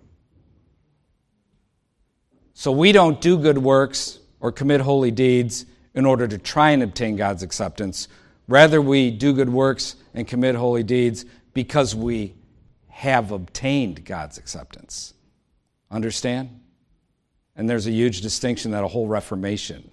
So 2.54 2.72
we 2.72 2.90
don't 2.90 3.20
do 3.20 3.38
good 3.38 3.58
works 3.58 4.18
or 4.40 4.50
commit 4.50 4.80
holy 4.80 5.12
deeds 5.12 5.64
in 5.94 6.04
order 6.04 6.26
to 6.26 6.38
try 6.38 6.70
and 6.70 6.82
obtain 6.82 7.14
God's 7.14 7.44
acceptance. 7.44 8.08
Rather, 8.48 8.82
we 8.82 9.12
do 9.12 9.32
good 9.32 9.48
works 9.48 9.94
and 10.12 10.26
commit 10.26 10.56
holy 10.56 10.82
deeds 10.82 11.24
because 11.54 11.94
we 11.94 12.34
have 12.88 13.30
obtained 13.30 14.04
God's 14.04 14.38
acceptance. 14.38 15.14
Understand? 15.90 16.60
And 17.54 17.70
there's 17.70 17.86
a 17.86 17.92
huge 17.92 18.22
distinction 18.22 18.72
that 18.72 18.82
a 18.82 18.88
whole 18.88 19.06
Reformation 19.06 19.91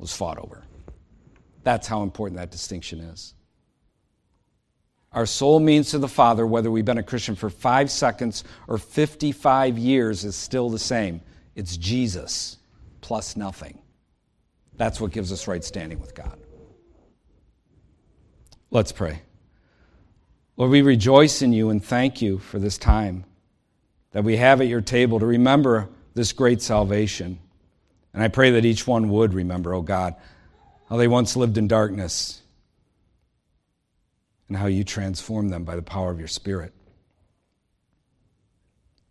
was 0.00 0.14
fought 0.14 0.38
over. 0.38 0.64
That's 1.62 1.86
how 1.86 2.02
important 2.02 2.38
that 2.38 2.50
distinction 2.50 3.00
is. 3.00 3.34
Our 5.12 5.26
soul 5.26 5.60
means 5.60 5.90
to 5.90 5.98
the 5.98 6.08
Father, 6.08 6.46
whether 6.46 6.70
we've 6.70 6.84
been 6.84 6.98
a 6.98 7.02
Christian 7.02 7.34
for 7.34 7.50
five 7.50 7.90
seconds 7.90 8.44
or 8.68 8.78
55 8.78 9.76
years, 9.76 10.24
is 10.24 10.36
still 10.36 10.70
the 10.70 10.78
same. 10.78 11.20
It's 11.54 11.76
Jesus 11.76 12.56
plus 13.00 13.36
nothing. 13.36 13.78
That's 14.76 15.00
what 15.00 15.10
gives 15.10 15.32
us 15.32 15.48
right 15.48 15.64
standing 15.64 16.00
with 16.00 16.14
God. 16.14 16.38
Let's 18.70 18.92
pray. 18.92 19.22
Lord, 20.56 20.70
we 20.70 20.82
rejoice 20.82 21.42
in 21.42 21.52
you 21.52 21.70
and 21.70 21.84
thank 21.84 22.22
you 22.22 22.38
for 22.38 22.58
this 22.58 22.78
time 22.78 23.24
that 24.12 24.24
we 24.24 24.36
have 24.36 24.60
at 24.60 24.68
your 24.68 24.80
table 24.80 25.18
to 25.18 25.26
remember 25.26 25.88
this 26.14 26.32
great 26.32 26.62
salvation. 26.62 27.40
And 28.12 28.22
I 28.22 28.28
pray 28.28 28.50
that 28.52 28.64
each 28.64 28.86
one 28.86 29.08
would 29.10 29.34
remember, 29.34 29.72
oh 29.74 29.82
God, 29.82 30.14
how 30.88 30.96
they 30.96 31.08
once 31.08 31.36
lived 31.36 31.58
in 31.58 31.68
darkness 31.68 32.42
and 34.48 34.56
how 34.56 34.66
you 34.66 34.82
transform 34.82 35.48
them 35.48 35.64
by 35.64 35.76
the 35.76 35.82
power 35.82 36.10
of 36.10 36.18
your 36.18 36.28
Spirit. 36.28 36.74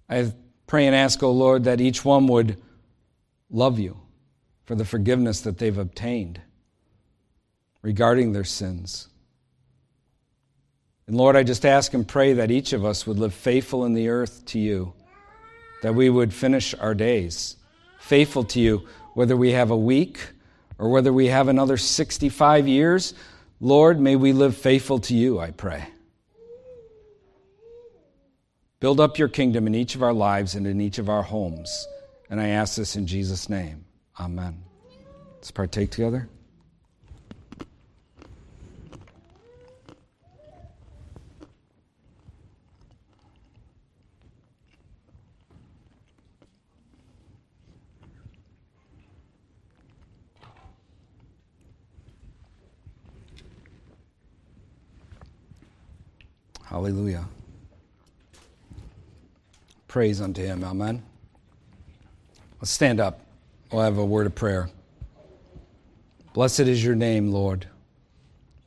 I 0.09 0.33
pray 0.67 0.85
and 0.85 0.95
ask, 0.95 1.23
O 1.23 1.27
oh 1.27 1.31
Lord, 1.31 1.63
that 1.63 1.79
each 1.79 2.03
one 2.03 2.27
would 2.27 2.61
love 3.49 3.79
you 3.79 3.97
for 4.65 4.75
the 4.75 4.85
forgiveness 4.85 5.41
that 5.41 5.57
they've 5.57 5.77
obtained 5.77 6.41
regarding 7.81 8.33
their 8.33 8.43
sins. 8.43 9.07
And 11.07 11.15
Lord, 11.15 11.35
I 11.35 11.43
just 11.43 11.65
ask 11.65 11.93
and 11.93 12.07
pray 12.07 12.33
that 12.33 12.51
each 12.51 12.73
of 12.73 12.83
us 12.83 13.07
would 13.07 13.17
live 13.17 13.33
faithful 13.33 13.85
in 13.85 13.93
the 13.93 14.09
earth 14.09 14.45
to 14.47 14.59
you, 14.59 14.93
that 15.81 15.95
we 15.95 16.09
would 16.09 16.33
finish 16.33 16.75
our 16.75 16.93
days 16.93 17.55
faithful 18.09 18.43
to 18.43 18.59
you, 18.59 18.85
whether 19.13 19.37
we 19.37 19.51
have 19.51 19.71
a 19.71 19.77
week 19.77 20.19
or 20.77 20.89
whether 20.89 21.13
we 21.13 21.27
have 21.27 21.47
another 21.47 21.77
65 21.77 22.67
years 22.67 23.13
Lord, 23.61 23.99
may 23.99 24.15
we 24.15 24.31
live 24.31 24.55
faithful 24.55 24.99
to 24.99 25.13
you, 25.13 25.39
I 25.39 25.51
pray. 25.51 25.85
Build 28.79 29.01
up 29.01 29.17
your 29.17 29.27
kingdom 29.27 29.67
in 29.67 29.75
each 29.75 29.95
of 29.95 30.03
our 30.03 30.13
lives 30.13 30.55
and 30.55 30.65
in 30.65 30.79
each 30.79 30.97
of 30.97 31.09
our 31.09 31.23
homes. 31.23 31.87
And 32.29 32.39
I 32.39 32.49
ask 32.49 32.77
this 32.77 32.95
in 32.95 33.05
Jesus' 33.05 33.49
name. 33.49 33.83
Amen. 34.17 34.63
Let's 35.35 35.51
partake 35.51 35.91
together. 35.91 36.29
Hallelujah. 56.69 57.25
Praise 59.87 60.21
unto 60.21 60.43
him. 60.43 60.63
Amen. 60.63 61.01
Let's 62.61 62.69
stand 62.69 62.99
up. 62.99 63.21
We'll 63.71 63.81
have 63.81 63.97
a 63.97 64.05
word 64.05 64.27
of 64.27 64.35
prayer. 64.35 64.69
Blessed 66.33 66.61
is 66.61 66.83
your 66.83 66.93
name, 66.93 67.31
Lord. 67.31 67.65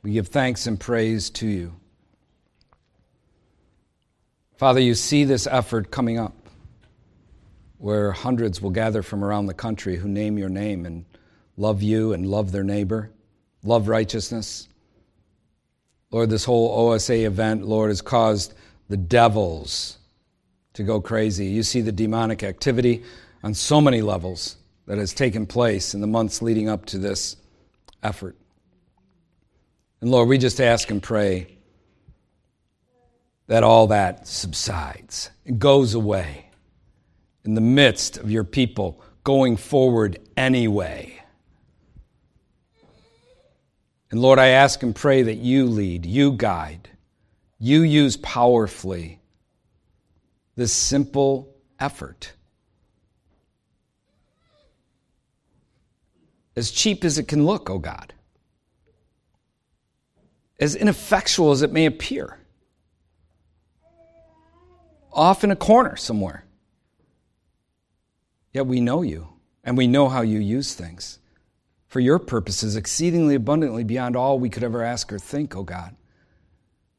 We 0.01 0.11
give 0.11 0.27
thanks 0.27 0.67
and 0.67 0.77
praise 0.77 1.29
to 1.29 1.47
you. 1.47 1.73
Father, 4.57 4.81
you 4.81 4.95
see 4.95 5.23
this 5.23 5.47
effort 5.47 5.89
coming 5.89 6.19
up 6.19 6.33
where 7.77 8.11
hundreds 8.11 8.61
will 8.61 8.71
gather 8.71 9.01
from 9.01 9.23
around 9.23 9.45
the 9.45 9.53
country 9.53 9.95
who 9.95 10.09
name 10.09 10.37
your 10.37 10.49
name 10.49 10.85
and 10.85 11.05
love 11.55 11.81
you 11.81 12.11
and 12.11 12.27
love 12.27 12.51
their 12.51 12.65
neighbor, 12.65 13.11
love 13.63 13.87
righteousness, 13.87 14.67
Lord, 16.13 16.29
this 16.29 16.45
whole 16.45 16.91
OSA 16.91 17.25
event, 17.25 17.65
Lord, 17.65 17.89
has 17.89 18.03
caused 18.03 18.53
the 18.87 18.97
devils 18.97 19.97
to 20.73 20.83
go 20.83 21.01
crazy. 21.01 21.47
You 21.47 21.63
see 21.63 21.81
the 21.81 21.91
demonic 21.91 22.43
activity 22.43 23.03
on 23.43 23.55
so 23.55 23.81
many 23.81 24.03
levels 24.03 24.57
that 24.85 24.99
has 24.99 25.11
taken 25.11 25.47
place 25.47 25.95
in 25.95 26.01
the 26.01 26.07
months 26.07 26.43
leading 26.43 26.69
up 26.69 26.85
to 26.85 26.99
this 26.99 27.37
effort. 28.03 28.35
And 30.01 30.11
Lord, 30.11 30.29
we 30.29 30.37
just 30.37 30.61
ask 30.61 30.91
and 30.91 31.01
pray 31.01 31.57
that 33.47 33.63
all 33.63 33.87
that 33.87 34.27
subsides 34.27 35.31
and 35.47 35.57
goes 35.57 35.95
away 35.95 36.51
in 37.43 37.55
the 37.55 37.61
midst 37.61 38.17
of 38.17 38.29
your 38.29 38.43
people 38.43 39.01
going 39.23 39.57
forward 39.57 40.19
anyway. 40.37 41.22
And 44.13 44.21
Lord, 44.21 44.37
I 44.37 44.49
ask 44.49 44.83
and 44.83 44.95
pray 44.95 45.23
that 45.23 45.37
you 45.37 45.65
lead, 45.65 46.05
you 46.05 46.33
guide, 46.33 46.87
you 47.57 47.81
use 47.81 48.15
powerfully 48.15 49.19
this 50.55 50.71
simple 50.71 51.55
effort. 51.79 52.33
As 56.55 56.69
cheap 56.69 57.03
as 57.03 57.17
it 57.17 57.27
can 57.27 57.47
look, 57.47 57.71
oh 57.71 57.79
God, 57.79 58.13
as 60.59 60.75
ineffectual 60.75 61.49
as 61.49 61.63
it 61.63 61.73
may 61.73 61.87
appear, 61.87 62.37
off 65.11 65.43
in 65.43 65.49
a 65.49 65.55
corner 65.55 65.95
somewhere. 65.95 66.45
Yet 68.51 68.67
we 68.67 68.79
know 68.79 69.01
you, 69.01 69.29
and 69.63 69.75
we 69.75 69.87
know 69.87 70.07
how 70.07 70.21
you 70.21 70.37
use 70.37 70.75
things 70.75 71.17
for 71.93 71.99
your 71.99 72.17
purposes 72.17 72.75
exceedingly 72.75 73.35
abundantly 73.35 73.83
beyond 73.83 74.15
all 74.15 74.39
we 74.39 74.49
could 74.49 74.63
ever 74.63 74.81
ask 74.81 75.13
or 75.13 75.19
think, 75.19 75.55
O 75.55 75.59
oh 75.59 75.63
God. 75.63 75.95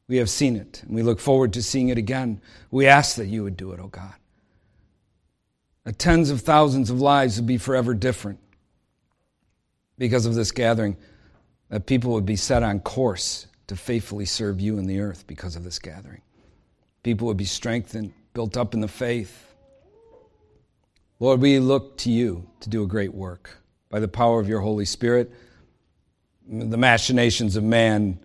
We 0.07 0.15
have 0.17 0.29
seen 0.29 0.55
it, 0.55 0.83
and 0.83 0.95
we 0.95 1.03
look 1.03 1.19
forward 1.19 1.51
to 1.51 1.61
seeing 1.61 1.89
it 1.89 1.97
again. 1.97 2.39
We 2.71 2.87
ask 2.87 3.17
that 3.17 3.25
you 3.25 3.43
would 3.43 3.57
do 3.57 3.73
it, 3.73 3.81
O 3.81 3.83
oh 3.83 3.87
God. 3.87 4.13
That 5.83 5.99
tens 5.99 6.29
of 6.29 6.39
thousands 6.39 6.89
of 6.89 7.01
lives 7.01 7.35
would 7.35 7.45
be 7.45 7.57
forever 7.57 7.93
different 7.93 8.39
because 9.97 10.25
of 10.25 10.33
this 10.33 10.53
gathering, 10.53 10.95
that 11.67 11.87
people 11.87 12.13
would 12.13 12.25
be 12.25 12.37
set 12.37 12.63
on 12.63 12.79
course 12.79 13.47
to 13.67 13.75
faithfully 13.75 14.23
serve 14.23 14.61
you 14.61 14.77
in 14.77 14.85
the 14.85 15.01
earth 15.01 15.27
because 15.27 15.57
of 15.57 15.65
this 15.65 15.77
gathering. 15.77 16.21
People 17.03 17.27
would 17.27 17.35
be 17.35 17.43
strengthened, 17.43 18.13
built 18.33 18.55
up 18.55 18.73
in 18.73 18.79
the 18.79 18.87
faith. 18.87 19.53
Lord, 21.19 21.41
we 21.41 21.59
look 21.59 21.97
to 21.97 22.09
you 22.09 22.49
to 22.61 22.69
do 22.69 22.81
a 22.81 22.87
great 22.87 23.13
work 23.13 23.57
by 23.95 24.01
the 24.01 24.09
power 24.09 24.41
of 24.41 24.49
your 24.49 24.59
Holy 24.59 24.83
Spirit. 24.83 25.31
The 26.49 26.75
machinations 26.75 27.55
of 27.55 27.63
man, 27.63 28.19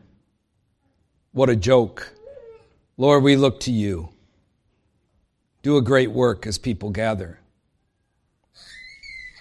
what 1.30 1.48
a 1.48 1.54
joke 1.54 2.12
Lord, 2.96 3.22
we 3.22 3.36
look 3.36 3.60
to 3.60 3.70
you. 3.70 4.08
Do 5.62 5.76
a 5.76 5.80
great 5.80 6.10
work 6.10 6.44
as 6.44 6.58
people 6.58 6.90
gather. 6.90 7.38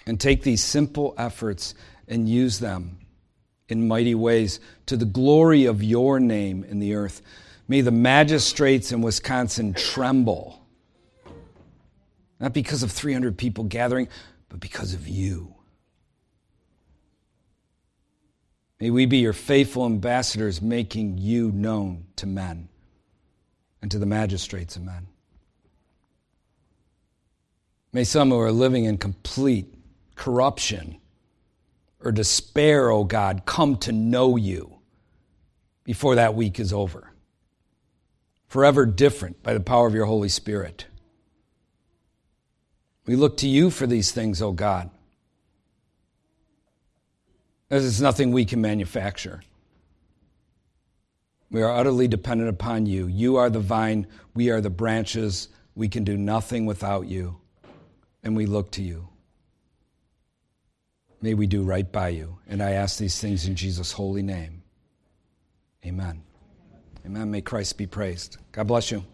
And 0.06 0.20
take 0.20 0.44
these 0.44 0.62
simple 0.62 1.16
efforts 1.18 1.74
and 2.06 2.28
use 2.28 2.60
them 2.60 2.98
in 3.68 3.88
mighty 3.88 4.14
ways 4.14 4.60
to 4.86 4.96
the 4.96 5.06
glory 5.06 5.64
of 5.64 5.82
your 5.82 6.20
name 6.20 6.62
in 6.62 6.78
the 6.78 6.94
earth. 6.94 7.22
May 7.66 7.80
the 7.80 7.90
magistrates 7.90 8.92
in 8.92 9.02
Wisconsin 9.02 9.74
tremble, 9.74 10.64
not 12.38 12.52
because 12.52 12.84
of 12.84 12.92
300 12.92 13.36
people 13.36 13.64
gathering, 13.64 14.06
but 14.48 14.60
because 14.60 14.94
of 14.94 15.08
you. 15.08 15.56
May 18.80 18.88
we 18.88 19.04
be 19.04 19.18
your 19.18 19.34
faithful 19.34 19.84
ambassadors, 19.84 20.62
making 20.62 21.18
you 21.18 21.52
known 21.52 22.06
to 22.16 22.26
men 22.26 22.68
and 23.82 23.90
to 23.90 23.98
the 23.98 24.06
magistrates 24.06 24.74
of 24.74 24.82
men. 24.82 25.06
May 27.92 28.04
some 28.04 28.30
who 28.30 28.38
are 28.38 28.52
living 28.52 28.84
in 28.84 28.96
complete 28.96 29.74
corruption 30.14 30.98
or 32.02 32.10
despair, 32.10 32.88
O 32.88 32.98
oh 32.98 33.04
God, 33.04 33.42
come 33.44 33.76
to 33.78 33.92
know 33.92 34.36
you 34.36 34.78
before 35.84 36.14
that 36.14 36.34
week 36.34 36.58
is 36.58 36.72
over. 36.72 37.12
Forever 38.46 38.86
different 38.86 39.42
by 39.42 39.52
the 39.52 39.60
power 39.60 39.86
of 39.86 39.94
your 39.94 40.06
Holy 40.06 40.28
Spirit. 40.28 40.86
We 43.06 43.16
look 43.16 43.36
to 43.38 43.48
you 43.48 43.70
for 43.70 43.86
these 43.86 44.12
things, 44.12 44.40
O 44.40 44.48
oh 44.48 44.52
God. 44.52 44.90
This 47.70 47.84
is 47.84 48.02
nothing 48.02 48.32
we 48.32 48.44
can 48.44 48.60
manufacture. 48.60 49.42
We 51.50 51.62
are 51.62 51.74
utterly 51.74 52.08
dependent 52.08 52.50
upon 52.50 52.86
you. 52.86 53.06
You 53.06 53.36
are 53.36 53.48
the 53.48 53.60
vine, 53.60 54.06
we 54.34 54.50
are 54.50 54.60
the 54.60 54.70
branches. 54.70 55.48
We 55.74 55.88
can 55.88 56.04
do 56.04 56.18
nothing 56.18 56.66
without 56.66 57.06
you, 57.06 57.40
and 58.22 58.36
we 58.36 58.44
look 58.44 58.72
to 58.72 58.82
you. 58.82 59.08
May 61.22 61.34
we 61.34 61.46
do 61.46 61.62
right 61.62 61.90
by 61.90 62.08
you. 62.08 62.38
And 62.48 62.62
I 62.62 62.72
ask 62.72 62.98
these 62.98 63.20
things 63.20 63.46
in 63.46 63.54
Jesus' 63.54 63.92
holy 63.92 64.22
name. 64.22 64.62
Amen. 65.86 66.22
Amen. 67.06 67.30
May 67.30 67.40
Christ 67.40 67.78
be 67.78 67.86
praised. 67.86 68.36
God 68.52 68.66
bless 68.66 68.90
you. 68.90 69.04